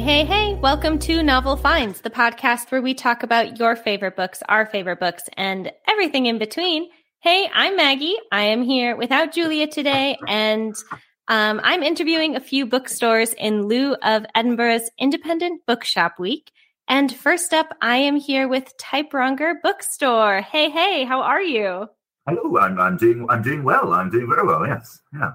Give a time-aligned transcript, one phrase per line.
[0.00, 4.16] Hey, hey, hey, welcome to Novel Finds, the podcast where we talk about your favorite
[4.16, 6.88] books, our favorite books, and everything in between.
[7.20, 8.16] Hey, I'm Maggie.
[8.32, 10.74] I am here without Julia today, and
[11.28, 16.50] um, I'm interviewing a few bookstores in lieu of Edinburgh's Independent Bookshop Week.
[16.88, 20.40] And first up, I am here with Typewronger Bookstore.
[20.40, 21.88] Hey, hey, how are you?
[22.26, 23.92] Hello, I'm, I'm doing I'm doing well.
[23.92, 24.66] I'm doing very well.
[24.66, 25.32] Yes, yeah.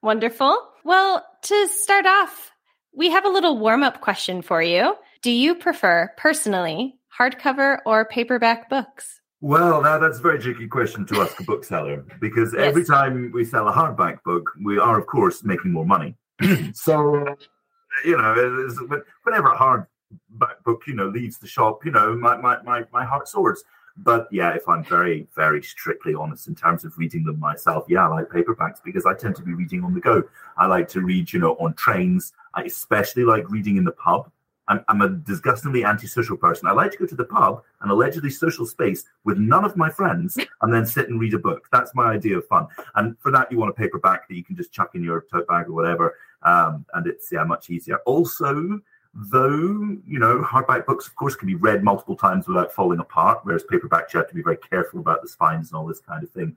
[0.00, 0.58] Wonderful.
[0.82, 2.52] Well, to start off,
[2.98, 4.96] we have a little warm up question for you.
[5.22, 9.20] Do you prefer, personally, hardcover or paperback books?
[9.40, 12.66] Well, now that's a very tricky question to ask a bookseller because yes.
[12.66, 16.16] every time we sell a hardback book, we are, of course, making more money.
[16.72, 17.24] so,
[18.04, 18.68] you know,
[19.22, 23.04] whenever a hardback book, you know, leaves the shop, you know, my, my, my, my
[23.04, 23.62] heart soars.
[23.96, 28.06] But yeah, if I'm very, very strictly honest in terms of reading them myself, yeah,
[28.06, 30.22] I like paperbacks because I tend to be reading on the go.
[30.56, 32.32] I like to read, you know, on trains.
[32.58, 34.30] I especially like reading in the pub.
[34.66, 36.66] I'm, I'm a disgustingly antisocial person.
[36.66, 39.88] I like to go to the pub, an allegedly social space, with none of my
[39.88, 41.68] friends, and then sit and read a book.
[41.70, 42.66] That's my idea of fun.
[42.96, 45.46] And for that, you want a paperback that you can just chuck in your tote
[45.46, 47.98] bag or whatever, um, and it's yeah much easier.
[48.06, 48.80] Also,
[49.14, 53.40] though you know hardback books of course can be read multiple times without falling apart
[53.42, 56.22] whereas paperbacks you have to be very careful about the spines and all this kind
[56.22, 56.54] of thing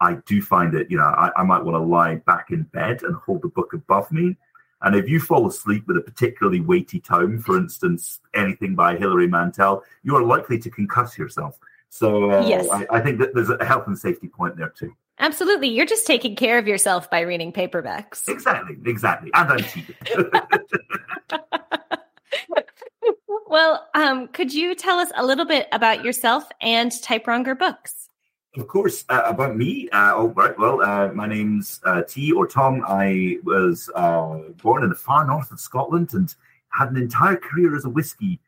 [0.00, 3.02] i do find that you know I, I might want to lie back in bed
[3.02, 4.36] and hold the book above me
[4.82, 9.28] and if you fall asleep with a particularly weighty tome for instance anything by hilary
[9.28, 11.58] mantel you are likely to concuss yourself
[11.90, 12.68] so uh, yes.
[12.70, 15.68] I, I think that there's a health and safety point there too Absolutely.
[15.68, 18.28] You're just taking care of yourself by reading paperbacks.
[18.28, 18.76] Exactly.
[18.86, 19.30] Exactly.
[19.34, 19.96] And I'm cheating.
[23.48, 28.07] well, um, could you tell us a little bit about yourself and Typewronger Books?
[28.56, 29.90] Of course, uh, about me.
[29.90, 30.58] Uh, oh, right.
[30.58, 32.82] Well, uh, my name's uh, T or Tom.
[32.88, 36.34] I was uh, born in the far north of Scotland and
[36.70, 38.40] had an entire career as a whiskey,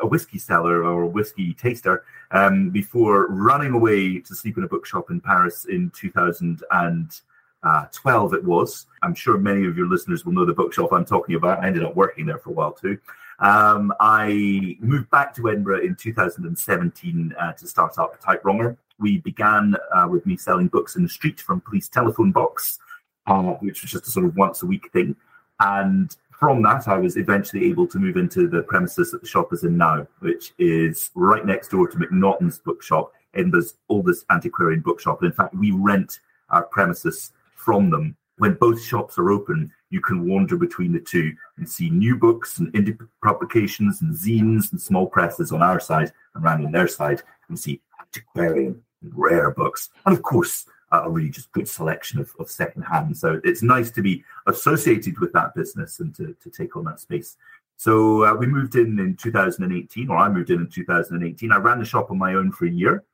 [0.00, 4.68] a whiskey seller or a whiskey taster, um, before running away to sleep in a
[4.68, 8.34] bookshop in Paris in 2012.
[8.34, 8.86] It was.
[9.02, 11.58] I'm sure many of your listeners will know the bookshop I'm talking about.
[11.58, 12.98] I ended up working there for a while too.
[13.40, 18.76] Um, I moved back to Edinburgh in 2017 uh, to start up Typewronger.
[19.00, 22.78] We began uh, with me selling books in the street from police telephone box,
[23.26, 25.16] uh, which was just a sort of once a week thing.
[25.58, 29.52] And from that, I was eventually able to move into the premises that the shop
[29.52, 35.20] is in now, which is right next door to McNaughton's bookshop, Edinburgh's oldest antiquarian bookshop.
[35.20, 40.00] And in fact, we rent our premises from them when both shops are open, you
[40.00, 44.80] can wander between the two and see new books and indie publications and zines and
[44.80, 49.90] small presses on our side, and around on their side, and see antiquarian rare books,
[50.06, 53.16] and of course, a really just good selection of, of secondhand.
[53.16, 57.00] So it's nice to be associated with that business and to, to take on that
[57.00, 57.36] space.
[57.76, 61.52] So uh, we moved in in 2018, or I moved in in 2018.
[61.52, 63.04] I ran the shop on my own for a year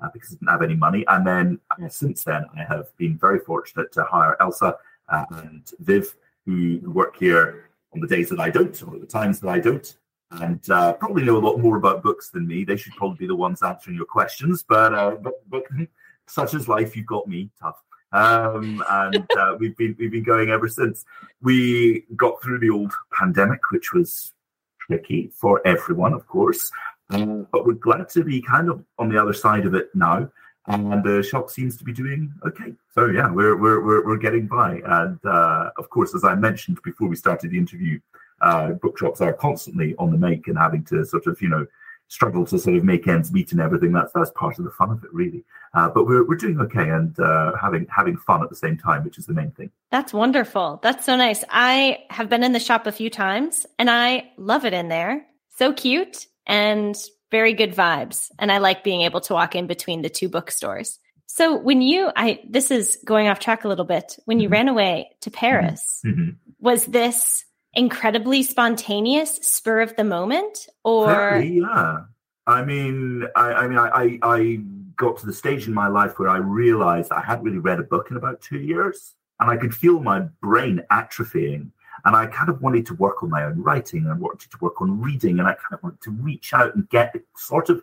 [0.00, 1.04] uh, because I didn't have any money.
[1.08, 4.76] And then uh, since then, I have been very fortunate to hire Elsa
[5.08, 9.40] uh, and Viv, who work here on the days that I don't, or the times
[9.40, 9.96] that I don't,
[10.30, 12.64] and uh, probably know a lot more about books than me.
[12.64, 15.64] They should probably be the ones answering your questions, but uh, but, but
[16.26, 16.96] such is life.
[16.96, 17.80] You've got me tough.
[18.12, 21.04] Um, and uh, we've been we've been going ever since.
[21.42, 24.32] We got through the old pandemic, which was
[24.80, 26.70] tricky for everyone, of course.
[27.10, 30.28] Um, but we're glad to be kind of on the other side of it now,
[30.66, 32.74] and the shop seems to be doing okay.
[32.94, 36.80] So yeah, we're we're we're, we're getting by, and uh, of course, as I mentioned
[36.82, 38.00] before we started the interview,
[38.40, 41.66] uh, bookshops are constantly on the make and having to sort of you know
[42.08, 43.92] struggle to sort of make ends meet and everything.
[43.92, 45.44] That's that's part of the fun of it, really.
[45.74, 49.04] Uh, but we're we're doing okay and uh, having having fun at the same time,
[49.04, 49.70] which is the main thing.
[49.90, 50.80] That's wonderful.
[50.82, 51.44] That's so nice.
[51.48, 55.26] I have been in the shop a few times, and I love it in there.
[55.50, 56.96] So cute and
[57.30, 58.30] very good vibes.
[58.38, 60.98] And I like being able to walk in between the two bookstores.
[61.26, 64.16] So when you, I, this is going off track a little bit.
[64.26, 64.52] When you mm-hmm.
[64.52, 66.30] ran away to Paris, mm-hmm.
[66.60, 67.44] was this
[67.76, 71.98] incredibly spontaneous, spur of the moment, or yeah?
[72.46, 74.60] I mean, I, I mean, I, I
[74.96, 77.84] got to the stage in my life where I realized I hadn't really read a
[77.84, 81.70] book in about two years, and I could feel my brain atrophying
[82.06, 84.58] and I kind of wanted to work on my own writing and I wanted to
[84.60, 87.68] work on reading and I kind of wanted to reach out and get the sort
[87.68, 87.82] of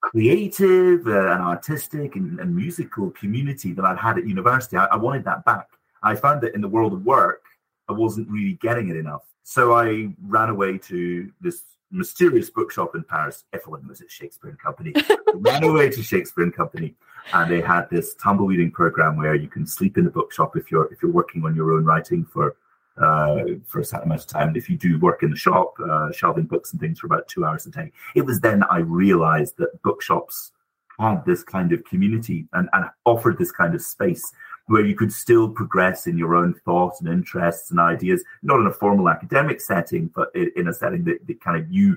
[0.00, 4.76] creative and artistic and, and, musical community that I'd had at university.
[4.76, 5.66] I, I wanted that back.
[6.02, 7.42] I found that in the world of work,
[7.88, 9.22] I wasn't really getting it enough.
[9.44, 13.44] So I ran away to this mysterious bookshop in Paris.
[13.52, 14.92] Everyone was at Shakespeare and Company.
[15.34, 16.94] ran away to Shakespeare and Company,
[17.32, 20.92] and they had this tumbleweeding program where you can sleep in the bookshop if you're
[20.92, 22.56] if you're working on your own writing for
[22.98, 24.48] uh, for a certain amount of time.
[24.48, 27.28] And if you do work in the shop, uh, shelving books and things for about
[27.28, 30.52] two hours a day, it was then I realized that bookshops
[30.98, 34.32] had this kind of community and, and offered this kind of space
[34.68, 38.66] where you could still progress in your own thoughts and interests and ideas, not in
[38.66, 41.96] a formal academic setting, but in a setting that, that kind of you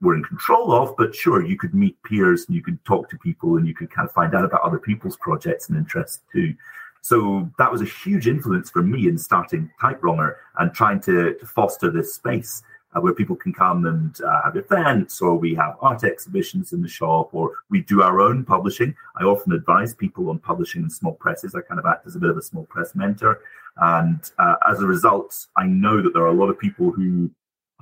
[0.00, 0.96] were in control of.
[0.96, 3.90] But sure, you could meet peers and you could talk to people and you could
[3.90, 6.54] kind of find out about other people's projects and interests too.
[7.02, 11.46] So that was a huge influence for me in starting Typewronger and trying to, to
[11.46, 12.62] foster this space
[12.94, 16.82] uh, where people can come and uh, have events, or we have art exhibitions in
[16.82, 18.94] the shop, or we do our own publishing.
[19.20, 21.54] I often advise people on publishing in small presses.
[21.54, 23.40] I kind of act as a bit of a small press mentor.
[23.76, 27.30] And uh, as a result, I know that there are a lot of people who,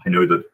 [0.05, 0.45] I know that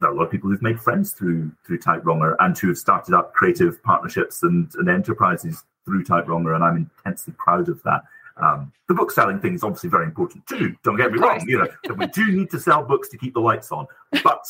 [0.00, 2.78] there are a lot of people who've made friends through through Typewronger and who have
[2.78, 8.02] started up creative partnerships and, and enterprises through Typewronger, and I'm intensely proud of that.
[8.40, 10.76] Um, the book selling thing is obviously very important too.
[10.84, 11.42] Don't get me wrong.
[11.46, 13.86] You know, we do need to sell books to keep the lights on,
[14.22, 14.44] but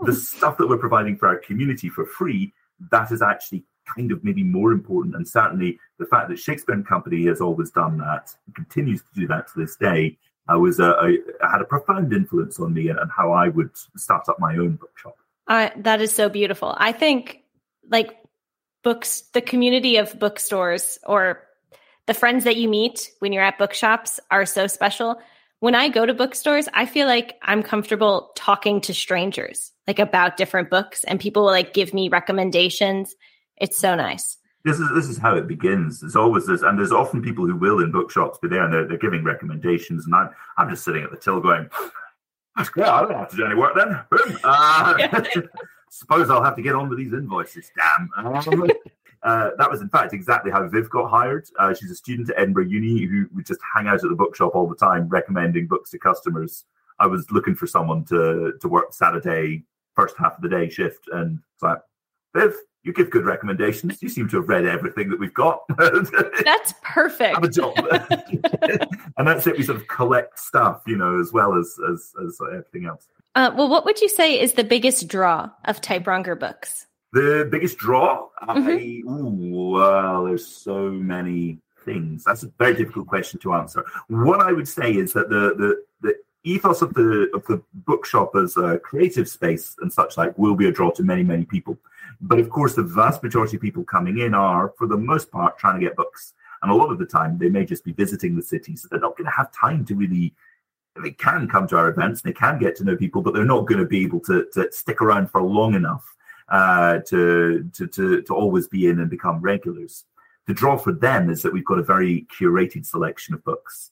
[0.00, 2.52] the stuff that we're providing for our community for free,
[2.92, 3.64] that is actually
[3.96, 5.16] kind of maybe more important.
[5.16, 9.20] And certainly the fact that Shakespeare and Company has always done that, and continues to
[9.20, 10.16] do that to this day,
[10.52, 13.70] uh, was a, a, had a profound influence on me and, and how I would
[13.96, 15.16] start up my own bookshop.
[15.46, 16.74] Uh, that is so beautiful.
[16.76, 17.42] I think
[17.90, 18.16] like
[18.84, 21.42] books, the community of bookstores or
[22.08, 25.20] the friends that you meet when you're at bookshops are so special.
[25.60, 30.38] When I go to bookstores, I feel like I'm comfortable talking to strangers, like about
[30.38, 33.14] different books, and people will like give me recommendations.
[33.58, 34.38] It's so nice.
[34.64, 36.00] This is this is how it begins.
[36.00, 38.88] There's always this, and there's often people who will in bookshops be there and they're,
[38.88, 41.68] they're giving recommendations, and I'm I'm just sitting at the till going,
[42.56, 42.88] "That's great.
[42.88, 44.38] I don't have to do any work then." Boom.
[44.42, 44.96] Uh,
[45.90, 47.70] suppose I'll have to get on with these invoices.
[47.76, 48.08] Damn.
[48.16, 48.70] Um,
[49.22, 51.48] uh, that was, in fact, exactly how Viv got hired.
[51.58, 54.54] Uh, she's a student at Edinburgh Uni who would just hang out at the bookshop
[54.54, 56.64] all the time, recommending books to customers.
[57.00, 61.08] I was looking for someone to to work Saturday, first half of the day shift,
[61.12, 61.78] and it's like,
[62.34, 64.02] Viv, you give good recommendations.
[64.02, 65.62] You seem to have read everything that we've got.
[66.44, 67.34] That's perfect.
[67.34, 67.74] Have a job,
[69.16, 69.56] and that's it.
[69.56, 73.08] We sort of collect stuff, you know, as well as as, as everything else.
[73.34, 76.86] Uh, well, what would you say is the biggest draw of Typewronger books?
[77.12, 78.28] The biggest draw?
[78.42, 78.68] Mm-hmm.
[78.68, 82.24] I, ooh, well, there's so many things.
[82.24, 83.84] That's a very difficult question to answer.
[84.08, 86.14] What I would say is that the the, the
[86.44, 90.68] ethos of the of the bookshop as a creative space and such like will be
[90.68, 91.78] a draw to many many people.
[92.20, 95.58] But of course, the vast majority of people coming in are, for the most part,
[95.58, 96.34] trying to get books.
[96.62, 98.98] And a lot of the time, they may just be visiting the city, so they're
[98.98, 100.34] not going to have time to really.
[101.00, 103.68] They can come to our events, they can get to know people, but they're not
[103.68, 106.16] going to be able to, to stick around for long enough
[106.50, 110.04] uh, to, to, to, to always be in and become regulars.
[110.46, 113.90] The draw for them is that we've got a very curated selection of books.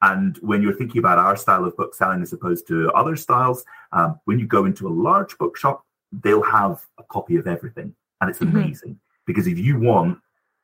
[0.00, 3.64] And when you're thinking about our style of book selling as opposed to other styles,
[3.92, 7.94] um, when you go into a large bookshop, they'll have a copy of everything.
[8.20, 8.56] And it's mm-hmm.
[8.56, 9.24] amazing mm-hmm.
[9.26, 10.18] because if you want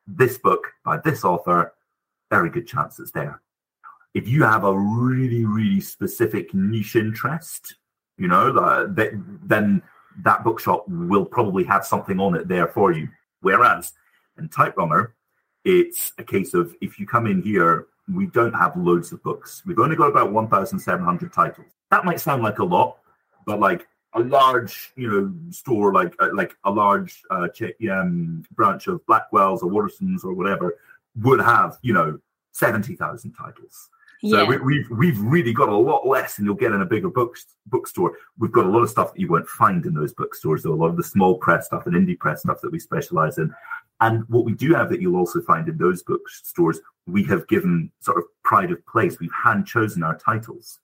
[0.07, 1.73] this book by this author,
[2.31, 3.41] very good chance it's there.
[4.15, 7.75] If you have a really, really specific niche interest,
[8.17, 9.83] you know, uh, then
[10.23, 13.09] that bookshop will probably have something on it there for you.
[13.41, 13.93] Whereas
[14.39, 15.13] in Typewronger,
[15.65, 19.63] it's a case of if you come in here, we don't have loads of books.
[19.65, 21.67] We've only got about 1,700 titles.
[21.91, 22.99] That might sound like a lot,
[23.47, 27.49] but like a large, you know, store like uh, like a large uh,
[27.91, 30.77] um, branch of Blackwell's or Waterstones or whatever
[31.23, 32.19] would have, you know,
[32.53, 33.91] 70,000 titles.
[34.31, 34.49] So yeah.
[34.49, 37.11] we, have we've, we've really got a lot less than you'll get in a bigger
[37.11, 38.17] book bookstore.
[38.39, 40.63] We've got a lot of stuff that you won't find in those bookstores.
[40.63, 43.39] Though a lot of the small press stuff and indie press stuff that we specialize
[43.39, 43.53] in.
[44.01, 47.91] And what we do have that you'll also find in those bookstores, we have given
[48.01, 49.19] sort of pride of place.
[49.21, 50.81] We've hand chosen our titles.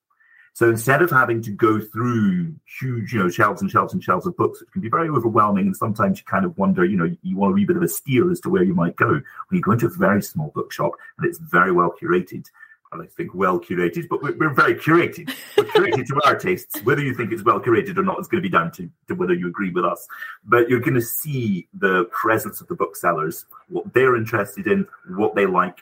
[0.52, 4.26] So instead of having to go through huge, you know, shelves and shelves and shelves
[4.26, 5.66] of books, which can be very overwhelming.
[5.66, 7.88] And sometimes you kind of wonder, you know, you want a wee bit of a
[7.88, 9.08] steer as to where you might go.
[9.08, 12.46] When you go into a very small bookshop and it's very well curated,
[12.92, 15.32] I think well curated, but we're, we're very curated.
[15.56, 16.82] We're curated to our tastes.
[16.82, 19.14] Whether you think it's well curated or not is going to be down to, to
[19.14, 20.08] whether you agree with us.
[20.44, 25.36] But you're going to see the presence of the booksellers, what they're interested in, what
[25.36, 25.78] they like,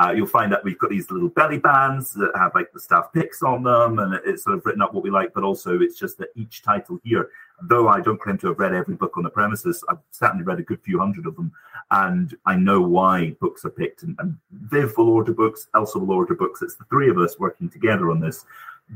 [0.00, 3.12] uh, you'll find that we've got these little belly bands that have like the staff
[3.12, 5.34] picks on them, and it's sort of written up what we like.
[5.34, 7.28] But also, it's just that each title here,
[7.68, 10.58] though I don't claim to have read every book on the premises, I've certainly read
[10.58, 11.52] a good few hundred of them,
[11.90, 14.02] and I know why books are picked.
[14.02, 16.62] And, and Viv will order books, Elsa will order books.
[16.62, 18.44] It's the three of us working together on this,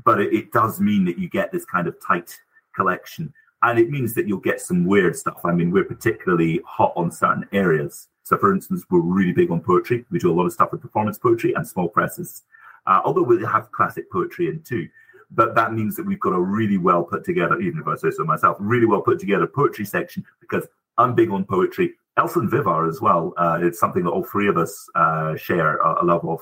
[0.04, 2.38] but it, it does mean that you get this kind of tight
[2.74, 3.32] collection,
[3.62, 5.40] and it means that you'll get some weird stuff.
[5.44, 8.08] I mean, we're particularly hot on certain areas.
[8.22, 10.04] So, for instance, we're really big on poetry.
[10.10, 12.42] We do a lot of stuff with performance poetry and small presses,
[12.86, 14.88] uh, although we have classic poetry in too.
[15.30, 18.10] But that means that we've got a really well put together, even if I say
[18.10, 20.66] so myself, really well put together poetry section because
[20.98, 21.94] I'm big on poetry.
[22.16, 23.34] Elsa and Viv are as well.
[23.36, 26.40] Uh, it's something that all three of us uh, share a, a love of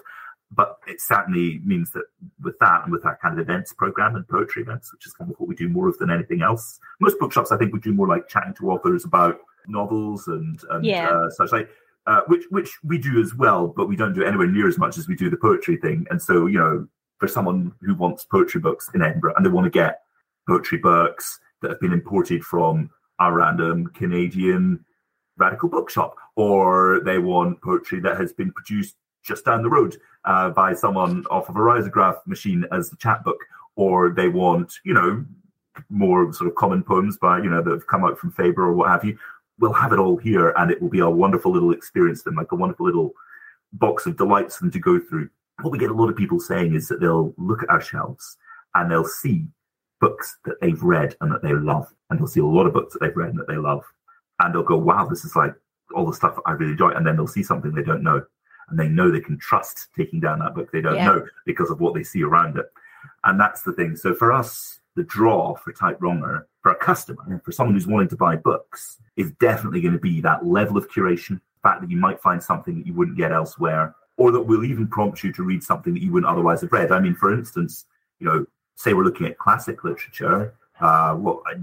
[0.55, 2.05] but it certainly means that
[2.43, 5.31] with that and with that kind of events program and poetry events, which is kind
[5.31, 7.93] of what we do more of than anything else, most bookshops I think we do
[7.93, 11.09] more like chatting to authors about novels and and Yeah.
[11.09, 11.71] uh, such like.
[12.07, 14.99] Uh, which which we do as well, but we don't do anywhere near as much
[14.99, 16.07] as we do the poetry thing.
[16.11, 16.87] And so, you know,
[17.25, 20.03] for someone who wants poetry books in Edinburgh and they want to get
[20.47, 24.85] poetry books that have been imported from a random Canadian
[25.39, 30.51] radical bookshop, or they want poetry that has been produced just down the road uh,
[30.51, 33.39] by someone off of a risograph machine as the chapbook,
[33.77, 35.25] or they want, you know,
[35.89, 38.75] more sort of common poems by, you know, that have come out from Faber or
[38.75, 39.17] what have you.
[39.59, 42.37] We'll have it all here, and it will be a wonderful little experience for them,
[42.37, 43.13] like a wonderful little
[43.73, 45.31] box of delights for them to go through.
[45.63, 48.37] What we get a lot of people saying is that they'll look at our shelves
[48.75, 49.47] and they'll see
[50.01, 52.93] books that they've read and that they love, and they'll see a lot of books
[52.93, 53.85] that they've read and that they love,
[54.41, 55.55] and they'll go, "Wow, this is like
[55.95, 58.23] all the stuff I really enjoy," and then they'll see something they don't know,
[58.69, 61.05] and they know they can trust taking down that book they don't Yeah.
[61.07, 62.71] know because of what they see around it,
[63.23, 63.97] and that's the thing.
[63.97, 68.17] So for us, the draw for Typewronger for a customer, for someone who's wanting to
[68.17, 71.97] buy books, is definitely going to be that level of curation, the fact that you
[71.97, 75.43] might find something that you wouldn't get elsewhere, or that will even prompt you to
[75.43, 76.93] read something that you wouldn't otherwise have read.
[76.93, 77.87] I mean, for instance,
[78.21, 80.55] you know, say we're looking at classic literature.
[80.81, 81.55] Uh, well, I,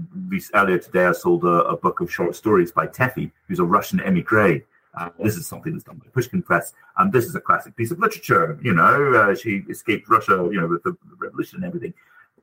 [0.54, 4.00] earlier today I sold a, a book of short stories by Teffy, who's a Russian
[4.00, 4.60] emigre.
[4.94, 7.90] Uh, this is something that's done by Pushkin Press, and this is a classic piece
[7.90, 8.58] of literature.
[8.62, 11.94] You know, uh, she escaped Russia, you know, with the revolution and everything.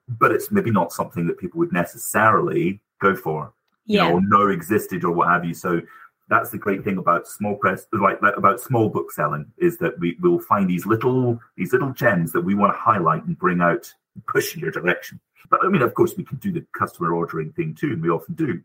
[0.07, 3.53] But it's maybe not something that people would necessarily go for
[3.85, 4.09] you Yeah.
[4.09, 5.53] know, or know existed or what have you.
[5.53, 5.81] So
[6.29, 10.15] that's the great thing about small press, like about small book selling, is that we
[10.21, 13.91] will find these little these little gems that we want to highlight and bring out,
[14.27, 15.19] push in your direction.
[15.49, 18.09] But I mean, of course, we can do the customer ordering thing too, and we
[18.09, 18.61] often do.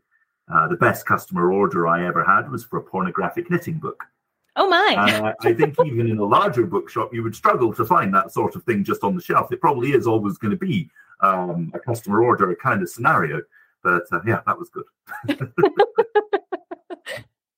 [0.53, 4.03] Uh, the best customer order I ever had was for a pornographic knitting book.
[4.55, 4.95] Oh my.
[4.95, 8.55] Uh, I think even in a larger bookshop, you would struggle to find that sort
[8.55, 9.51] of thing just on the shelf.
[9.51, 10.89] It probably is always going to be
[11.21, 13.41] um, a customer order kind of scenario.
[13.83, 14.85] But uh, yeah, that was good.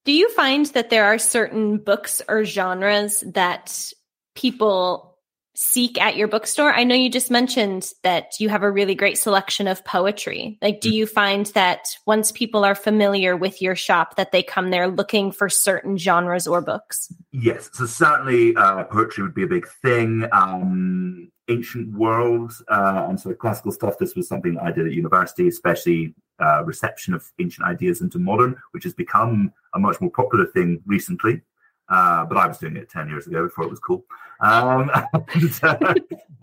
[0.08, 3.92] Do you find that there are certain books or genres that
[4.36, 5.18] people
[5.54, 6.72] seek at your bookstore?
[6.72, 10.60] I know you just mentioned that you have a really great selection of poetry.
[10.62, 14.70] Like, do you find that once people are familiar with your shop, that they come
[14.70, 17.12] there looking for certain genres or books?
[17.34, 20.26] Yes, so certainly uh, poetry would be a big thing.
[20.32, 23.98] Um, ancient world uh, and sort of classical stuff.
[23.98, 28.20] This was something that I did at university, especially uh, reception of ancient ideas into
[28.20, 31.42] modern, which has become a much more popular thing recently.
[31.90, 34.04] Uh, but I was doing it 10 years ago before it was cool.
[34.42, 35.94] Um, and, uh,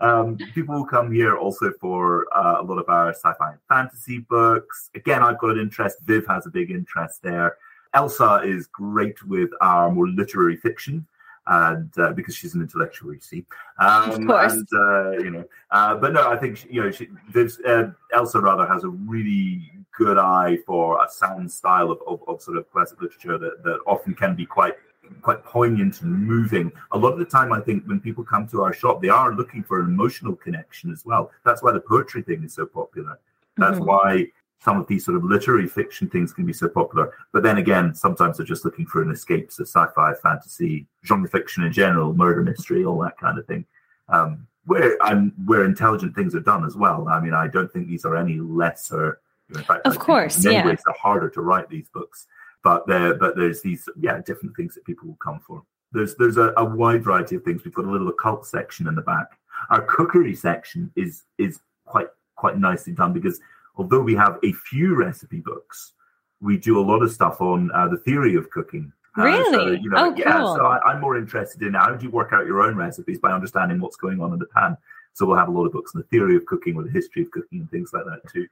[0.01, 3.59] um, people will come here also for uh, a lot of our sci fi and
[3.69, 4.89] fantasy books.
[4.95, 5.97] Again, I've got an interest.
[6.01, 7.57] Viv has a big interest there.
[7.93, 11.07] Elsa is great with our more literary fiction.
[11.47, 13.45] And uh, because she's an intellectual, you see,
[13.79, 14.53] um, Of course.
[14.53, 17.91] and uh, you know, uh, but no, I think she, you know, she, Viv's, uh,
[18.13, 22.57] Elsa rather has a really good eye for a sound style of, of, of sort
[22.57, 24.73] of classic literature that, that often can be quite
[25.21, 26.71] quite poignant and moving.
[26.91, 29.35] A lot of the time, I think when people come to our shop, they are
[29.35, 31.31] looking for an emotional connection as well.
[31.43, 33.19] That's why the poetry thing is so popular.
[33.57, 33.85] That's Mhm.
[33.85, 34.31] why
[34.65, 37.13] some of these sort of literary fiction things can be so popular.
[37.31, 39.51] But then again, sometimes they're just looking for an escape.
[39.51, 43.63] So sci-fi, fantasy, genre fiction in general, murder mystery, all that kind of thing.
[44.09, 47.07] Um, where and where intelligent things are done as well.
[47.07, 49.19] I mean, I don't think these are any lesser.
[49.55, 50.65] In fact, Of I course, in many yeah.
[50.65, 52.25] ways they're harder to write these books.
[52.63, 55.61] But there, but there's these yeah different things that people will come for.
[55.91, 57.63] There's there's a, a wide variety of things.
[57.63, 59.27] We've got a little occult section in the back.
[59.69, 63.39] Our cookery section is is quite quite nicely done because
[63.77, 65.93] although we have a few recipe books,
[66.41, 68.91] we do a lot of stuff on uh, the theory of cooking.
[69.17, 69.79] Uh, so, Really?
[69.81, 70.43] you know, Oh, yeah.
[70.43, 73.31] So I, I'm more interested in how do you work out your own recipes by
[73.31, 74.77] understanding what's going on in the pan.
[75.13, 77.21] So we'll have a lot of books on the theory of cooking or the history
[77.21, 78.47] of cooking and things like that too.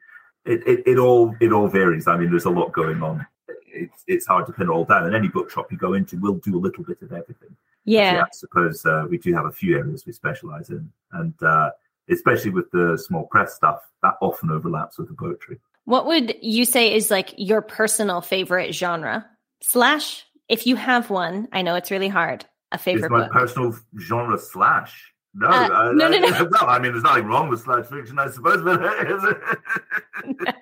[0.45, 2.07] It, it, it all it all varies.
[2.07, 3.25] I mean, there's a lot going on.
[3.67, 5.05] It's it's hard to pin it all down.
[5.05, 7.55] And any bookshop you go into will do a little bit of everything.
[7.85, 8.23] Yeah.
[8.25, 11.71] I suppose uh, we do have a few areas we specialize in, and uh,
[12.09, 15.59] especially with the small press stuff, that often overlaps with the poetry.
[15.85, 19.25] What would you say is like your personal favorite genre?
[19.61, 22.45] Slash, if you have one, I know it's really hard.
[22.71, 23.31] A It's favorite my book.
[23.31, 25.11] personal genre slash.
[25.35, 26.29] No, Uh, uh, no, no, no.
[26.51, 29.23] well, I mean, there's nothing wrong with slash fiction, I suppose, but is
[30.43, 30.55] it?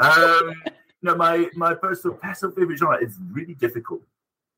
[0.00, 0.62] um,
[1.02, 4.02] no, my my personal personal favorite genre is really difficult.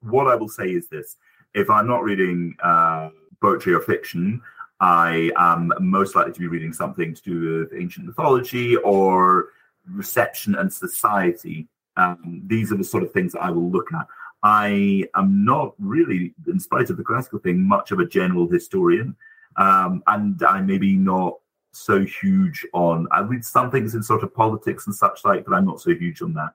[0.00, 1.16] What I will say is this:
[1.54, 4.40] if I'm not reading uh, poetry or fiction,
[4.80, 9.48] I am most likely to be reading something to do with ancient mythology or
[9.90, 11.68] reception and society.
[11.96, 14.06] Um, these are the sort of things that I will look at.
[14.42, 19.16] I am not really, in spite of the classical thing, much of a general historian.
[19.56, 21.38] Um, and I maybe not
[21.72, 25.54] so huge on, I read some things in sort of politics and such like, but
[25.54, 26.54] I'm not so huge on that.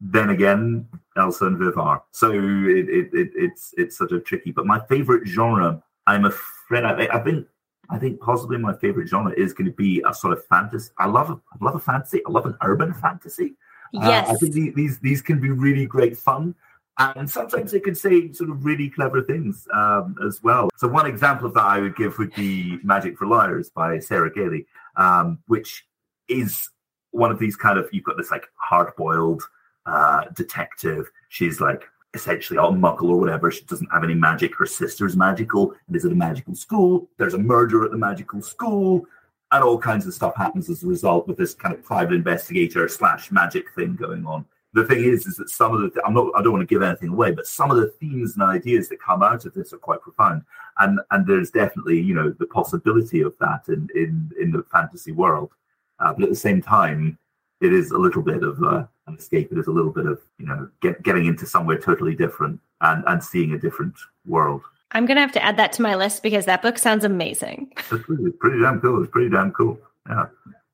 [0.00, 2.04] Then again, Elsa and Viv are.
[2.12, 4.52] So it, it, it, it's it's sort of tricky.
[4.52, 7.46] But my favorite genre, I'm afraid, I, I think
[7.90, 10.90] I think possibly my favorite genre is going to be a sort of fantasy.
[10.98, 12.20] I love a, I love a fantasy.
[12.26, 13.54] I love an urban fantasy.
[13.92, 16.54] Yes, uh, I think these, these these can be really great fun
[16.98, 20.70] and sometimes they can say sort of really clever things um, as well.
[20.76, 24.32] So one example of that I would give would be Magic for Liars by Sarah
[24.32, 24.66] Gailey,
[24.96, 25.86] um, which
[26.28, 26.70] is
[27.10, 29.42] one of these kind of you've got this like hard-boiled
[29.84, 31.10] uh, detective.
[31.28, 31.84] She's like
[32.16, 33.50] essentially a muggle or whatever.
[33.50, 34.56] She doesn't have any magic.
[34.56, 37.08] Her sister's magical and is at a magical school.
[37.16, 39.06] There's a murder at the magical school.
[39.52, 42.88] And all kinds of stuff happens as a result with this kind of private investigator
[42.88, 44.44] slash magic thing going on
[44.76, 46.82] the thing is, is that some of the I'm not I don't want to give
[46.82, 49.78] anything away, but some of the themes and ideas that come out of this are
[49.78, 50.42] quite profound,
[50.78, 55.12] and and there's definitely you know the possibility of that in in in the fantasy
[55.12, 55.50] world,
[55.98, 57.18] uh, but at the same time,
[57.62, 59.52] it is a little bit of uh, an escape.
[59.52, 63.04] It is a little bit of you know get, getting into somewhere totally different and
[63.06, 63.94] and seeing a different
[64.26, 64.62] world.
[64.92, 67.72] I'm gonna have to add that to my list because that book sounds amazing.
[67.90, 69.02] It's pretty, pretty damn cool.
[69.02, 69.78] It's pretty damn cool.
[70.08, 70.26] Yeah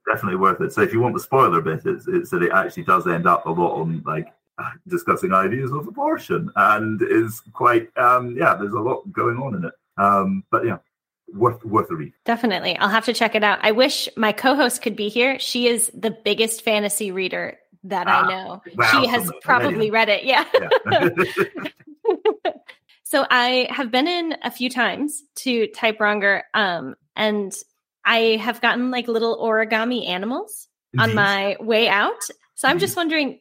[0.05, 0.73] definitely worth it.
[0.73, 3.47] So if you want the spoiler bit, it's, it's that it actually does end up
[3.47, 4.33] a lot on like
[4.89, 9.65] discussing ideas of abortion and is quite um yeah there's a lot going on in
[9.65, 10.79] it um but yeah
[11.35, 14.83] worth worth a read definitely i'll have to check it out i wish my co-host
[14.83, 19.07] could be here she is the biggest fantasy reader that ah, i know wow, she
[19.07, 20.45] has probably read it yeah,
[20.91, 21.09] yeah.
[23.03, 27.53] so i have been in a few times to Typewronger um and
[28.05, 32.23] I have gotten like little origami animals on my way out.
[32.55, 32.81] So I'm mm-hmm.
[32.81, 33.41] just wondering,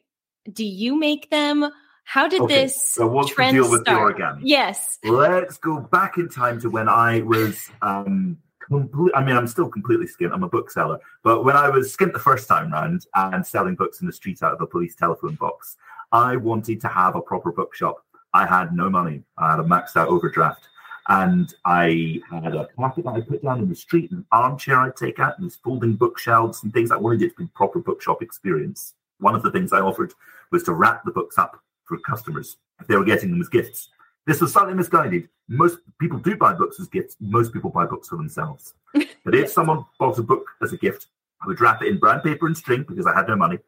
[0.50, 1.68] do you make them?
[2.04, 2.62] How did okay.
[2.62, 4.16] this so what's trend the deal with start?
[4.16, 4.40] the origami?
[4.42, 4.98] Yes.
[5.04, 9.68] Let's go back in time to when I was um complete I mean I'm still
[9.68, 10.98] completely skint, I'm a bookseller.
[11.22, 14.42] But when I was skint the first time round and selling books in the street
[14.42, 15.76] out of a police telephone box,
[16.12, 18.04] I wanted to have a proper bookshop.
[18.34, 19.24] I had no money.
[19.38, 20.68] I had a maxed out overdraft
[21.08, 24.96] and I had a carpet that I put down in the street, an armchair I'd
[24.96, 26.90] take out, and these folding bookshelves and things.
[26.90, 28.94] I wanted it to be proper bookshop experience.
[29.18, 30.12] One of the things I offered
[30.50, 33.88] was to wrap the books up for customers if they were getting them as gifts.
[34.26, 35.28] This was slightly misguided.
[35.48, 37.16] Most people do buy books as gifts.
[37.20, 38.74] Most people buy books for themselves.
[39.24, 41.06] But if someone bought a book as a gift,
[41.40, 43.58] I would wrap it in brown paper and string because I had no money.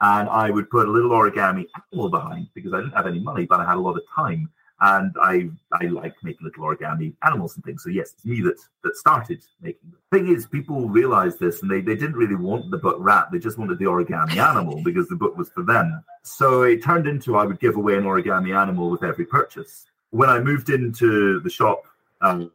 [0.00, 3.44] And I would put a little origami animal behind because I didn't have any money,
[3.44, 4.48] but I had a lot of time
[4.82, 7.84] and I I like making little origami animals and things.
[7.84, 10.00] So yes, it's me that that started making them.
[10.10, 13.38] Thing is, people realized this and they, they didn't really want the book wrap, they
[13.38, 16.02] just wanted the origami animal because the book was for them.
[16.24, 19.86] So it turned into I would give away an origami animal with every purchase.
[20.12, 21.84] When I moved into the shop
[22.20, 22.52] um,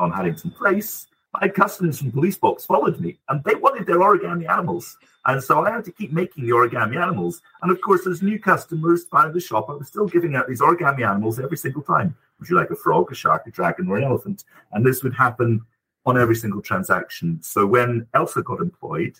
[0.00, 1.06] on Haddington Place,
[1.40, 4.98] my customers from Police Box followed me and they wanted their origami animals.
[5.26, 7.40] And so I had to keep making the origami animals.
[7.62, 10.60] And of course, as new customers found the shop, I was still giving out these
[10.60, 12.16] origami animals every single time.
[12.40, 14.42] Would you like a frog, a shark, a dragon, or an elephant?
[14.72, 15.64] And this would happen
[16.04, 17.40] on every single transaction.
[17.42, 19.14] So when Elsa got employed,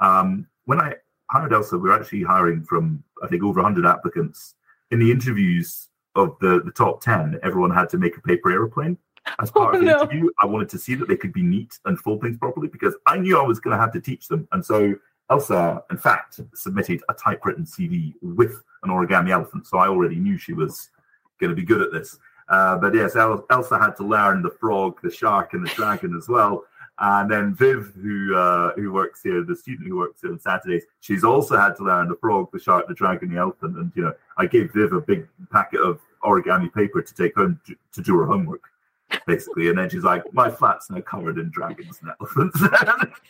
[0.00, 0.96] um, when I
[1.30, 4.56] hired Elsa, we were actually hiring from, I think, over 100 applicants.
[4.90, 8.96] In the interviews of the, the top 10, everyone had to make a paper aeroplane
[9.40, 10.02] as part oh, of the no.
[10.02, 10.30] interview.
[10.40, 13.18] I wanted to see that they could be neat and fold things properly because I
[13.18, 14.46] knew I was going to have to teach them.
[14.52, 14.94] And so
[15.30, 20.36] Elsa, in fact, submitted a typewritten CV with an origami elephant, so I already knew
[20.36, 20.90] she was
[21.40, 22.18] going to be good at this.
[22.48, 26.28] Uh, but yes, Elsa had to learn the frog, the shark, and the dragon as
[26.28, 26.64] well.
[26.98, 30.84] And then Viv, who uh, who works here, the student who works here on Saturdays,
[31.00, 33.76] she's also had to learn the frog, the shark, the dragon, the elephant.
[33.76, 37.60] And you know, I gave Viv a big packet of origami paper to take home
[37.66, 38.62] to, to do her homework,
[39.26, 39.68] basically.
[39.68, 42.60] And then she's like, "My flat's now covered in dragons and elephants."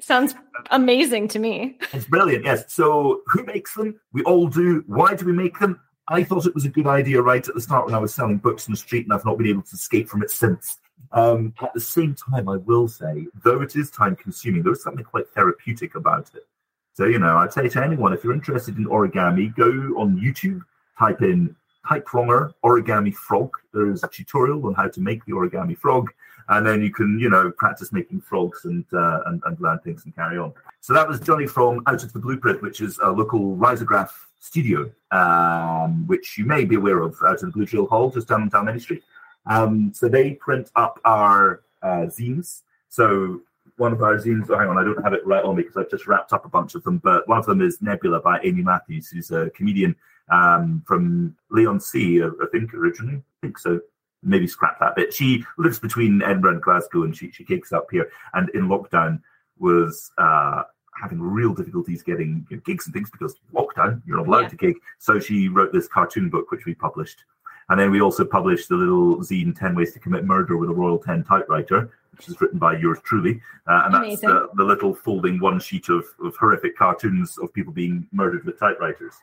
[0.00, 0.34] Sounds
[0.70, 1.78] amazing to me.
[1.92, 2.72] It's brilliant, yes.
[2.72, 3.98] So, who makes them?
[4.12, 4.84] We all do.
[4.86, 5.80] Why do we make them?
[6.08, 8.38] I thought it was a good idea right at the start when I was selling
[8.38, 10.78] books in the street, and I've not been able to escape from it since.
[11.12, 14.82] Um, at the same time, I will say, though it is time consuming, there is
[14.82, 16.46] something quite therapeutic about it.
[16.92, 20.62] So, you know, I'd say to anyone, if you're interested in origami, go on YouTube,
[20.98, 23.50] type in Typewronger origami frog.
[23.72, 26.10] There is a tutorial on how to make the origami frog
[26.50, 30.04] and then you can, you know, practice making frogs and, uh, and, and learn things
[30.04, 30.52] and carry on.
[30.80, 34.10] So that was Johnny from Out of the Blueprint, which is a local risograph
[34.40, 38.26] studio, um, which you may be aware of out in the Blue Drill Hall, just
[38.26, 39.04] down down Main Street.
[39.46, 42.62] Um, so they print up our uh, zines.
[42.88, 43.40] So
[43.76, 45.76] one of our zines, oh, hang on, I don't have it right on me because
[45.76, 48.40] I've just wrapped up a bunch of them, but one of them is Nebula by
[48.42, 49.96] Amy Matthews, who's a comedian
[50.30, 52.22] um, from Leigh-on-Sea,
[52.52, 53.16] think, originally.
[53.16, 53.80] I think so.
[54.22, 55.14] Maybe scrap that bit.
[55.14, 58.10] She lives between Edinburgh and Glasgow and she, she gigs up here.
[58.34, 59.22] And in lockdown
[59.58, 60.64] was uh,
[61.00, 64.48] having real difficulties getting you know, gigs and things because lockdown, you're not allowed yeah.
[64.48, 64.76] to gig.
[64.98, 67.24] So she wrote this cartoon book, which we published.
[67.70, 70.74] And then we also published the little zine 10 Ways to Commit Murder with a
[70.74, 73.40] Royal 10 typewriter, which is written by yours truly.
[73.68, 74.28] Uh, and Amazing.
[74.28, 78.44] that's the, the, little folding one sheet of, of horrific cartoons of people being murdered
[78.44, 79.14] with typewriters.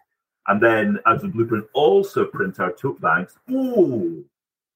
[0.48, 3.36] And then, as a blueprint, also print our tote bags.
[3.52, 4.24] Ooh,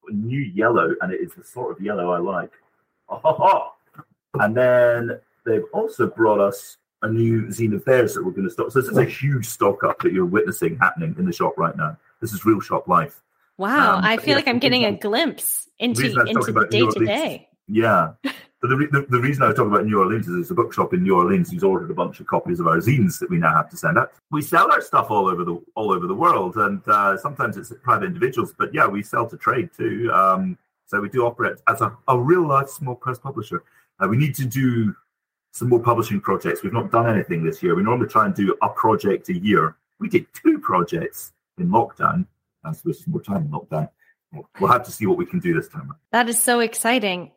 [0.09, 2.51] new yellow, and it is the sort of yellow I like.
[3.09, 3.73] Oh,
[4.33, 8.49] and then they've also brought us a new zine of theirs that we're going to
[8.49, 8.71] stock.
[8.71, 11.75] So this is a huge stock up that you're witnessing happening in the shop right
[11.77, 11.97] now.
[12.19, 13.21] This is real shop life.
[13.61, 17.05] Wow, um, I feel yeah, like I'm getting a glimpse into into the day to
[17.05, 17.47] day.
[17.67, 18.13] Yeah.
[18.23, 21.01] The, the, the, reason I was talking about New Orleans is it's a bookshop in
[21.01, 23.69] New Orleans who's ordered a bunch of copies of our zines that we now have
[23.71, 24.13] to send out.
[24.29, 27.71] We sell our stuff all over the all over the world, and uh, sometimes it's
[27.83, 30.11] private individuals, but yeah, we sell to trade too.
[30.11, 33.63] Um, so we do operate as a, a real life small press publisher.
[33.99, 34.95] Uh, we need to do
[35.53, 36.63] some more publishing projects.
[36.63, 37.75] We've not done anything this year.
[37.75, 39.75] We normally try and do a project a year.
[39.99, 42.25] We did two projects in lockdown.
[42.63, 43.89] That's with more time in lockdown.
[44.59, 45.91] We'll have to see what we can do this time.
[46.11, 47.31] That is so exciting.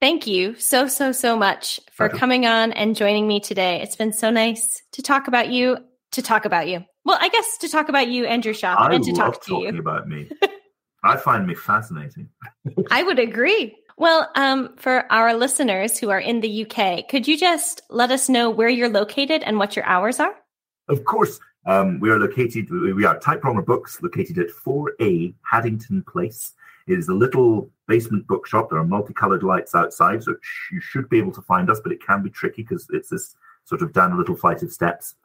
[0.00, 3.82] Thank you so, so, so much for coming on and joining me today.
[3.82, 5.78] It's been so nice to talk about you,
[6.12, 6.84] to talk about you.
[7.04, 9.56] Well, I guess to talk about you and your shop I and to talk to
[9.56, 9.78] you.
[9.78, 10.30] about me.
[11.04, 12.28] I find me fascinating.
[12.90, 13.76] I would agree.
[13.96, 18.28] Well, um, for our listeners who are in the UK, could you just let us
[18.28, 20.34] know where you're located and what your hours are?
[20.88, 21.40] Of course.
[21.68, 26.54] Um, we are located, we are Typewronger Books, located at 4A Haddington Place.
[26.86, 28.70] It is a little basement bookshop.
[28.70, 30.34] There are multicolored lights outside, so
[30.72, 33.36] you should be able to find us, but it can be tricky because it's this
[33.66, 35.16] sort of down a little flight of steps.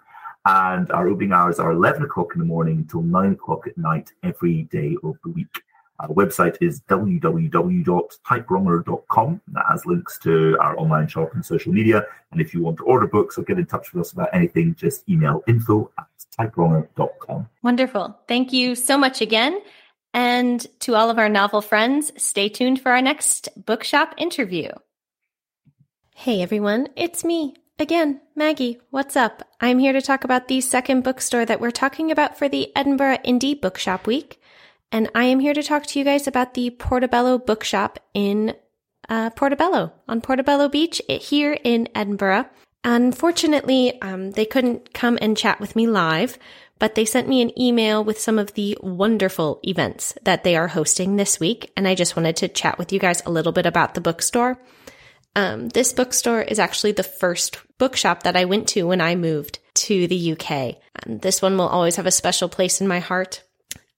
[0.45, 4.11] And our opening hours are 11 o'clock in the morning until 9 o'clock at night
[4.21, 5.61] every day of the week.
[5.99, 9.41] Our website is www.typewronger.com.
[9.49, 12.03] That has links to our online shop and social media.
[12.31, 14.75] And if you want to order books or get in touch with us about anything,
[14.75, 17.47] just email info at typewronger.com.
[17.61, 18.19] Wonderful.
[18.27, 19.61] Thank you so much again.
[20.13, 24.71] And to all of our novel friends, stay tuned for our next bookshop interview.
[26.15, 28.79] Hey everyone, it's me again, Maggie.
[28.91, 29.41] What's up?
[29.59, 33.17] I'm here to talk about the second bookstore that we're talking about for the Edinburgh
[33.25, 34.39] Indie Bookshop Week.
[34.93, 38.55] And I am here to talk to you guys about the Portobello Bookshop in
[39.09, 42.45] uh, Portobello, on Portobello Beach here in Edinburgh.
[42.83, 46.37] Unfortunately, um, they couldn't come and chat with me live,
[46.77, 50.67] but they sent me an email with some of the wonderful events that they are
[50.67, 51.71] hosting this week.
[51.75, 54.61] And I just wanted to chat with you guys a little bit about the bookstore.
[55.35, 59.57] Um, this bookstore is actually the first bookshop that I went to when I moved
[59.73, 60.75] to the UK.
[60.97, 63.41] And this one will always have a special place in my heart.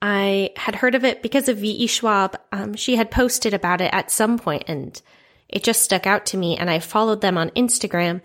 [0.08, 1.88] I had heard of it because of V.E.
[1.88, 2.40] Schwab.
[2.52, 5.02] Um, she had posted about it at some point and
[5.50, 6.58] it just stuck out to me.
[6.58, 8.22] And I followed them on Instagram